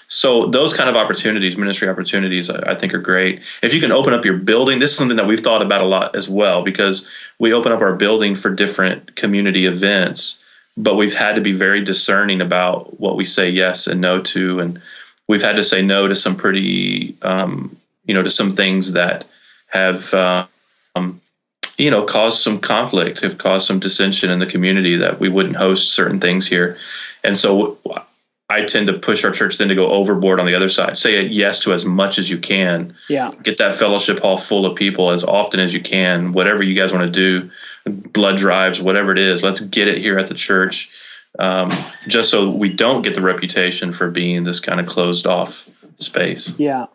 [0.10, 3.42] so those kind of opportunities, ministry opportunities, I, I, think are great.
[3.62, 5.86] If you can open up your building, this is something that we've thought about a
[5.86, 7.08] lot as well because
[7.38, 10.44] we open up our building for different community events,
[10.76, 14.60] but we've had to be very discerning about what we say yes and no to,
[14.60, 14.82] and
[15.30, 19.26] we've had to say no to some pretty, um, you know, to some things that
[19.68, 21.22] have, um,
[21.78, 25.56] you know, caused some conflict, have caused some dissension in the community that we wouldn't
[25.56, 26.78] host certain things here.
[27.24, 27.78] And so
[28.50, 30.98] I tend to push our church then to go overboard on the other side.
[30.98, 32.96] Say yes to as much as you can.
[33.08, 33.32] Yeah.
[33.44, 36.32] Get that fellowship hall full of people as often as you can.
[36.34, 37.52] Whatever you guys want to do,
[37.86, 40.92] blood drives, whatever it is, let's get it here at the church
[41.38, 41.72] um,
[42.08, 45.70] just so we don't get the reputation for being this kind of closed off
[46.00, 46.58] space.
[46.58, 46.88] Yeah.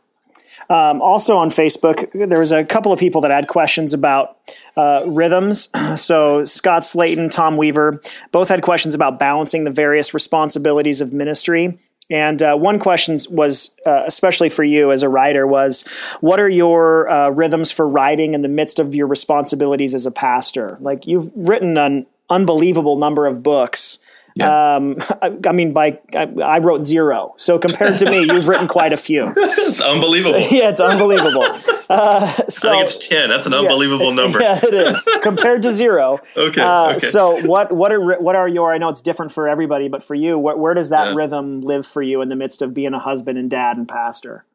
[0.71, 4.39] Um, also on Facebook, there was a couple of people that had questions about
[4.77, 5.69] uh, rhythms.
[5.97, 8.01] So Scott Slayton, Tom Weaver,
[8.33, 11.79] both had questions about balancing the various responsibilities of ministry.
[12.11, 15.83] And uh, one question was, uh, especially for you as a writer, was
[16.21, 20.11] what are your uh, rhythms for writing in the midst of your responsibilities as a
[20.11, 20.77] pastor?
[20.81, 24.01] Like you've written an unbelievable number of books.
[24.35, 24.75] Yeah.
[24.77, 27.35] Um, I, I, mean, by I, I, wrote zero.
[27.37, 29.33] So compared to me, you've written quite a few.
[29.37, 30.41] it's unbelievable.
[30.41, 31.47] So, yeah, it's unbelievable.
[31.91, 33.29] Uh, so, I think it's ten.
[33.29, 34.41] That's an unbelievable yeah, number.
[34.41, 36.19] Yeah, it is compared to zero.
[36.35, 36.99] okay, uh, okay.
[36.99, 38.73] So what what are what are your?
[38.73, 41.15] I know it's different for everybody, but for you, where, where does that yeah.
[41.15, 44.47] rhythm live for you in the midst of being a husband and dad and pastor?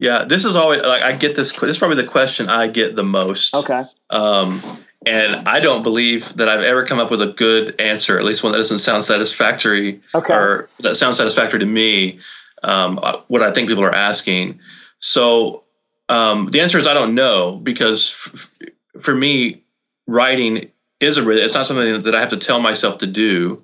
[0.00, 1.52] Yeah, this is always like I get this.
[1.52, 3.54] This is probably the question I get the most.
[3.54, 3.84] Okay.
[4.10, 4.60] Um,
[5.06, 8.42] and I don't believe that I've ever come up with a good answer, at least
[8.42, 10.32] one that doesn't sound satisfactory okay.
[10.32, 12.20] or that sounds satisfactory to me.
[12.64, 14.60] Um, uh, what I think people are asking.
[15.00, 15.64] So
[16.08, 19.62] um, the answer is I don't know because f- for me,
[20.06, 23.62] writing is a it's not something that I have to tell myself to do.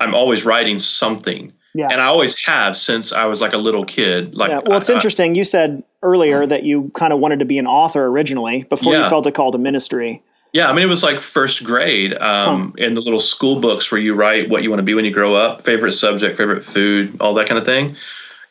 [0.00, 1.52] I'm always writing something.
[1.74, 1.88] Yeah.
[1.90, 4.34] And I always have since I was like a little kid.
[4.34, 4.60] Like, yeah.
[4.66, 5.36] well, it's I, interesting.
[5.36, 9.04] You said earlier that you kind of wanted to be an author originally before yeah.
[9.04, 10.22] you felt a call to ministry.
[10.52, 12.84] Yeah, I mean, it was like first grade um, huh.
[12.84, 15.12] in the little school books where you write what you want to be when you
[15.12, 17.96] grow up, favorite subject, favorite food, all that kind of thing.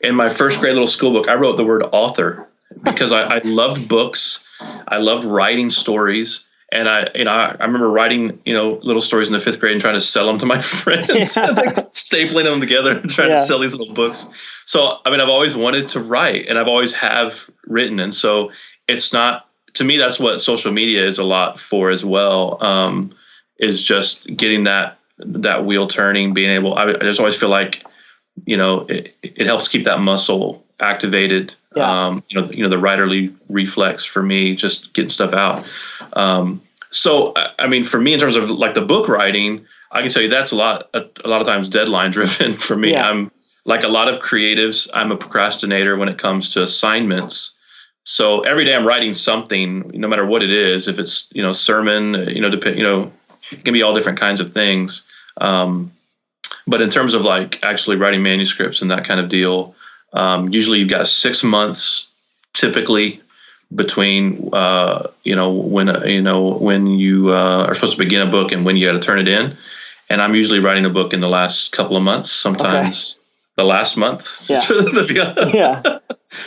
[0.02, 2.48] In my first grade little school book, I wrote the word author
[2.84, 4.46] because I, I loved books.
[4.88, 6.46] I loved writing stories.
[6.72, 9.60] And I, you know, I, I, remember writing, you know, little stories in the fifth
[9.60, 11.46] grade and trying to sell them to my friends, yeah.
[11.58, 13.38] like stapling them together and trying yeah.
[13.38, 14.28] to sell these little books.
[14.66, 18.52] So, I mean, I've always wanted to write, and I've always have written, and so
[18.88, 19.49] it's not
[19.80, 22.62] to me, that's what social media is a lot for as well.
[22.62, 23.16] Um,
[23.60, 26.76] is just getting that that wheel turning, being able.
[26.76, 27.86] I, I just always feel like,
[28.46, 31.56] you know, it, it helps keep that muscle activated.
[31.78, 32.08] Yeah.
[32.08, 35.66] Um, you know, you know, the writerly reflex for me, just getting stuff out.
[36.12, 36.62] Um,
[36.92, 40.22] so, I mean, for me, in terms of like the book writing, I can tell
[40.22, 42.92] you that's a lot, a, a lot of times deadline driven for me.
[42.92, 43.10] Yeah.
[43.10, 43.32] I'm
[43.64, 44.90] like a lot of creatives.
[44.94, 47.56] I'm a procrastinator when it comes to assignments.
[48.06, 50.88] So every day I'm writing something, no matter what it is.
[50.88, 53.12] If it's you know sermon, you know, depend, you know,
[53.52, 55.06] it can be all different kinds of things.
[55.38, 55.92] Um,
[56.68, 59.76] but in terms of like actually writing manuscripts and that kind of deal,
[60.14, 62.08] um, usually you've got six months
[62.54, 63.22] typically
[63.76, 68.28] between uh, you know when uh, you know when you uh, are supposed to begin
[68.28, 69.56] a book and when you got to turn it in
[70.10, 73.24] and I'm usually writing a book in the last couple of months, sometimes okay.
[73.58, 74.50] the last month.
[74.50, 74.60] Yeah.
[75.54, 76.00] yeah.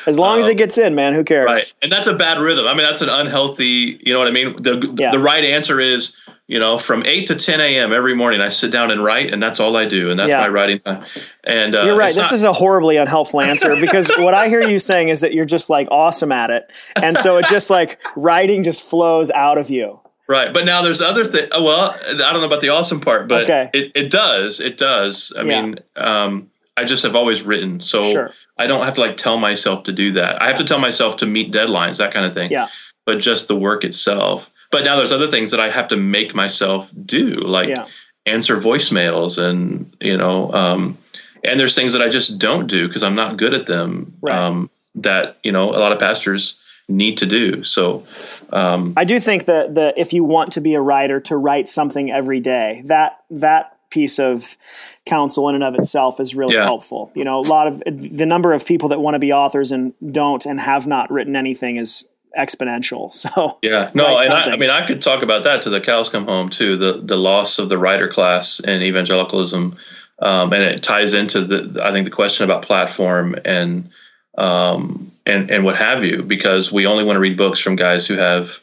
[0.06, 1.46] As long um, as it gets in, man, who cares?
[1.46, 1.72] Right.
[1.82, 2.66] And that's a bad rhythm.
[2.66, 4.54] I mean, that's an unhealthy, you know what I mean?
[4.56, 5.10] The, yeah.
[5.10, 6.16] the right answer is,
[6.48, 7.92] you know, from 8 to 10 a.m.
[7.92, 10.10] every morning, I sit down and write, and that's all I do.
[10.10, 10.40] And that's yeah.
[10.40, 11.04] my writing time.
[11.44, 12.08] And uh, you're right.
[12.12, 15.32] This not- is a horribly unhelpful answer because what I hear you saying is that
[15.32, 16.70] you're just like awesome at it.
[16.96, 20.00] And so it just like writing just flows out of you.
[20.28, 20.52] Right.
[20.52, 21.48] But now there's other things.
[21.52, 23.70] Well, I don't know about the awesome part, but okay.
[23.72, 24.60] it, it does.
[24.60, 25.32] It does.
[25.36, 25.62] I yeah.
[25.62, 27.80] mean, um, I just have always written.
[27.80, 28.34] So sure.
[28.62, 30.40] I don't have to like tell myself to do that.
[30.40, 32.50] I have to tell myself to meet deadlines, that kind of thing.
[32.50, 32.68] Yeah.
[33.04, 34.50] But just the work itself.
[34.70, 37.86] But now there's other things that I have to make myself do, like yeah.
[38.24, 40.96] answer voicemails and, you know, um,
[41.44, 44.16] and there's things that I just don't do because I'm not good at them.
[44.22, 44.38] Right.
[44.38, 47.62] Um, that, you know, a lot of pastors need to do.
[47.62, 48.02] So
[48.50, 51.68] um, I do think that the if you want to be a writer to write
[51.68, 54.56] something every day, that that piece of
[55.04, 56.64] counsel in and of itself is really yeah.
[56.64, 57.12] helpful.
[57.14, 59.94] You know, a lot of the number of people that want to be authors and
[60.12, 63.12] don't and have not written anything is exponential.
[63.22, 66.08] So yeah, no, and I, I, mean I could talk about that to the cows
[66.08, 66.76] come home too.
[66.76, 69.76] The the loss of the writer class in evangelicalism,
[70.20, 73.90] um, and it ties into the I think the question about platform and
[74.38, 78.06] um, and and what have you, because we only want to read books from guys
[78.06, 78.60] who have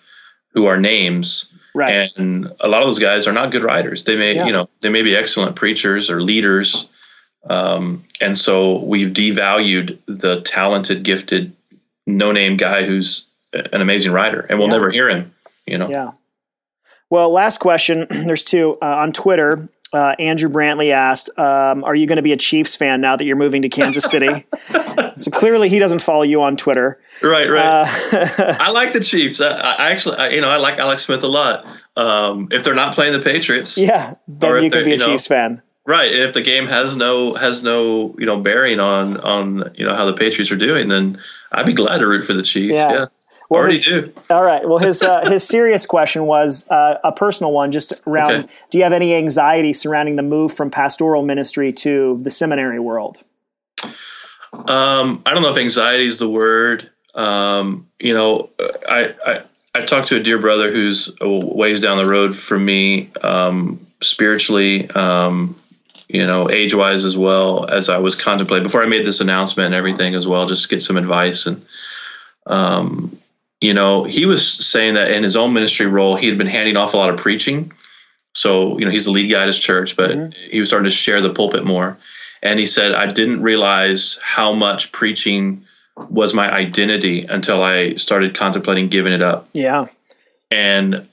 [0.54, 1.54] who are names.
[1.74, 2.10] Right.
[2.18, 4.04] And a lot of those guys are not good writers.
[4.04, 4.46] They may, yeah.
[4.46, 6.90] you know, they may be excellent preachers or leaders.
[7.50, 11.54] Um, and so we've devalued the talented, gifted,
[12.06, 14.74] no-name guy who's an amazing writer, and we'll yeah.
[14.74, 15.34] never hear him.
[15.66, 15.90] You know.
[15.90, 16.12] Yeah.
[17.10, 18.08] Well, last question.
[18.10, 19.70] There's two uh, on Twitter.
[19.92, 23.26] Uh, Andrew Brantley asked, um, "Are you going to be a Chiefs fan now that
[23.26, 24.46] you're moving to Kansas City?"
[25.20, 27.00] so clearly, he doesn't follow you on Twitter.
[27.22, 27.66] Right, right.
[27.66, 29.42] Uh, I like the Chiefs.
[29.42, 31.66] I, I actually, I, you know, I like Alex Smith a lot.
[31.96, 35.36] Um, if they're not playing the Patriots, yeah, then you can be a Chiefs know,
[35.36, 35.62] fan.
[35.86, 39.86] Right, and if the game has no has no you know bearing on on you
[39.86, 41.20] know how the Patriots are doing, then
[41.52, 42.76] I'd be glad to root for the Chiefs.
[42.76, 42.92] Yeah.
[42.92, 43.06] yeah.
[43.50, 44.14] Well, Already his, do.
[44.30, 44.68] All right.
[44.68, 48.32] Well, his uh, his serious question was uh, a personal one, just around.
[48.32, 48.54] Okay.
[48.70, 53.18] Do you have any anxiety surrounding the move from pastoral ministry to the seminary world?
[54.54, 56.90] Um, I don't know if anxiety is the word.
[57.16, 58.50] Um, you know,
[58.90, 59.42] I, I
[59.76, 64.90] I talked to a dear brother who's ways down the road from me, um, spiritually,
[64.92, 65.56] um,
[66.08, 69.68] you know, age wise as well as I was contemplating before I made this announcement
[69.68, 71.66] and everything as well, just to get some advice and.
[72.48, 73.20] Um,
[73.62, 76.78] you know, he was saying that in his own ministry role, he had been handing
[76.78, 77.72] off a lot of preaching.
[78.34, 80.32] So, you know, he's the lead guy at his church, but mm-hmm.
[80.50, 81.98] he was starting to share the pulpit more.
[82.42, 85.64] And he said, I didn't realize how much preaching
[86.10, 89.50] was my identity until I started contemplating giving it up.
[89.54, 89.88] Yeah.
[90.50, 91.08] And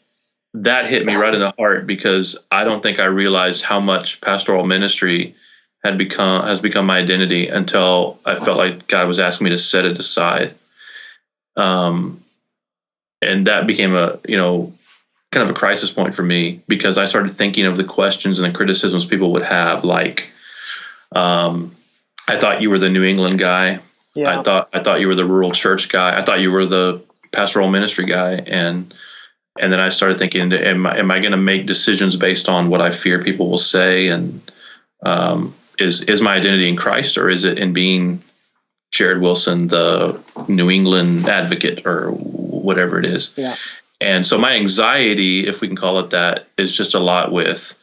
[0.55, 4.21] that hit me right in the heart because I don't think I realized how much
[4.21, 5.35] pastoral ministry
[5.85, 9.59] had become has become my identity until I felt like God was asking me to
[9.59, 10.55] set it aside.
[11.57, 12.23] Um,
[13.21, 14.73] and that became a you know
[15.33, 18.53] kind of a crisis point for me because I started thinking of the questions and
[18.53, 20.29] the criticisms people would have, like,
[21.13, 21.75] um,
[22.29, 23.81] I thought you were the New England guy.
[24.15, 24.39] Yeah.
[24.39, 26.17] I thought I thought you were the rural church guy.
[26.17, 27.03] I thought you were the
[27.33, 28.93] pastoral ministry guy, and
[29.59, 32.69] and then I started thinking, am I, am I going to make decisions based on
[32.69, 34.41] what I fear people will say, and
[35.05, 38.23] um, is is my identity in Christ or is it in being
[38.93, 43.35] Jared Wilson, the New England advocate, or whatever it is.
[43.37, 43.57] Yeah.
[44.01, 47.75] And so my anxiety, if we can call it that, is just a lot with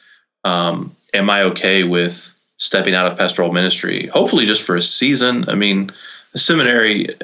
[0.43, 4.07] um, am I okay with stepping out of pastoral ministry?
[4.07, 5.49] Hopefully, just for a season.
[5.49, 5.91] I mean,
[6.31, 7.19] the seminary uh,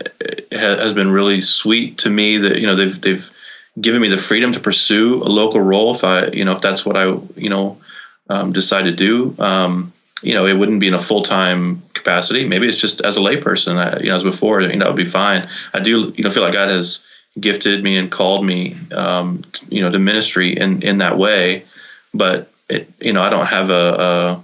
[0.51, 2.37] has been really sweet to me.
[2.37, 3.29] That you know they've they've
[3.79, 6.85] given me the freedom to pursue a local role if I you know if that's
[6.85, 7.77] what I you know
[8.29, 9.35] um, decide to do.
[9.39, 12.47] Um, you know, it wouldn't be in a full time capacity.
[12.47, 13.77] Maybe it's just as a layperson.
[13.77, 15.47] I, you know, as before, you know, would be fine.
[15.73, 17.03] I do, you know, feel like God has
[17.39, 21.65] gifted me and called me, um, you know, to ministry in in that way.
[22.13, 24.43] But it, you know, I don't have a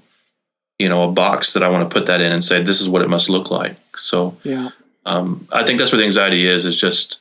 [0.79, 2.89] you know a box that I want to put that in and say this is
[2.89, 3.77] what it must look like.
[3.97, 4.69] So yeah,
[5.05, 6.65] um, I think that's where the anxiety is.
[6.65, 7.19] Is just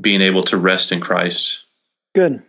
[0.00, 1.64] being able to rest in Christ.
[2.14, 2.42] Good.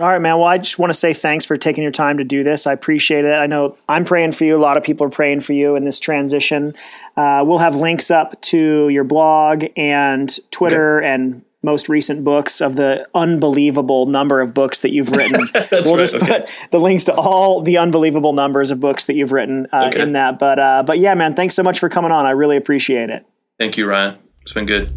[0.00, 0.38] All right, man.
[0.38, 2.66] Well, I just want to say thanks for taking your time to do this.
[2.66, 3.32] I appreciate it.
[3.32, 4.56] I know I'm praying for you.
[4.56, 6.74] A lot of people are praying for you in this transition.
[7.16, 12.76] Uh, we'll have links up to your blog and Twitter and most recent books of
[12.76, 15.40] the unbelievable number of books that you've written.
[15.72, 16.40] we'll right, just okay.
[16.40, 20.02] put the links to all the unbelievable numbers of books that you've written uh, okay.
[20.02, 20.38] in that.
[20.38, 22.26] But uh, but yeah, man, thanks so much for coming on.
[22.26, 23.26] I really appreciate it.
[23.58, 24.18] Thank you, Ryan.
[24.42, 24.92] It's been good.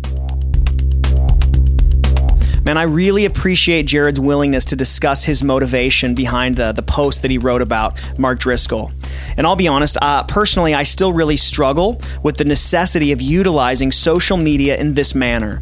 [2.68, 7.32] Man, I really appreciate Jared's willingness to discuss his motivation behind the, the post that
[7.32, 8.92] he wrote about Mark Driscoll.
[9.38, 13.94] And I'll be honest, uh, personally, I still really struggle with the necessity of utilizing
[13.94, 15.62] social media in this manner.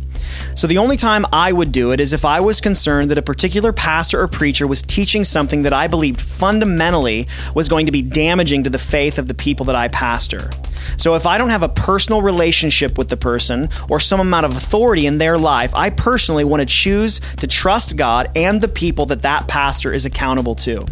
[0.55, 3.21] So the only time I would do it is if I was concerned that a
[3.21, 8.01] particular pastor or preacher was teaching something that I believed fundamentally was going to be
[8.01, 10.49] damaging to the faith of the people that I pastor.
[10.97, 14.55] So if I don't have a personal relationship with the person or some amount of
[14.55, 19.05] authority in their life, I personally want to choose to trust God and the people
[19.07, 20.86] that that pastor is accountable to.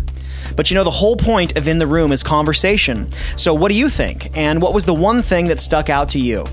[0.56, 3.12] But you know, the whole point of In the Room is conversation.
[3.38, 4.36] So, what do you think?
[4.36, 6.46] And what was the one thing that stuck out to you?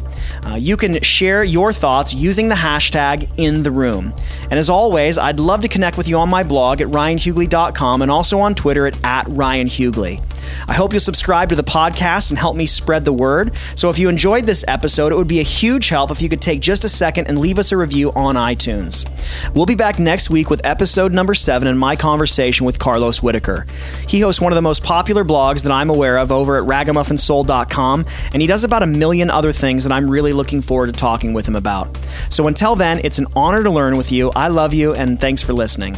[0.45, 4.13] Uh, you can share your thoughts using the hashtag In the Room.
[4.51, 8.11] And as always, I'd love to connect with you on my blog at ryanhuguley.com and
[8.11, 10.21] also on Twitter at, at ryanhuguley.
[10.69, 13.55] I hope you'll subscribe to the podcast and help me spread the word.
[13.77, 16.43] So if you enjoyed this episode, it would be a huge help if you could
[16.43, 19.09] take just a second and leave us a review on iTunes.
[19.55, 23.67] We'll be back next week with episode number seven and my conversation with Carlos Whittaker.
[24.09, 28.07] He hosts one of the most popular blogs that I'm aware of over at ragamuffinsoul.com,
[28.33, 31.33] and he does about a million other things that I'm really looking forward to talking
[31.33, 31.97] with him about.
[32.29, 34.31] So until then, it's an honor to learn with you.
[34.35, 35.97] I love you, and thanks for listening.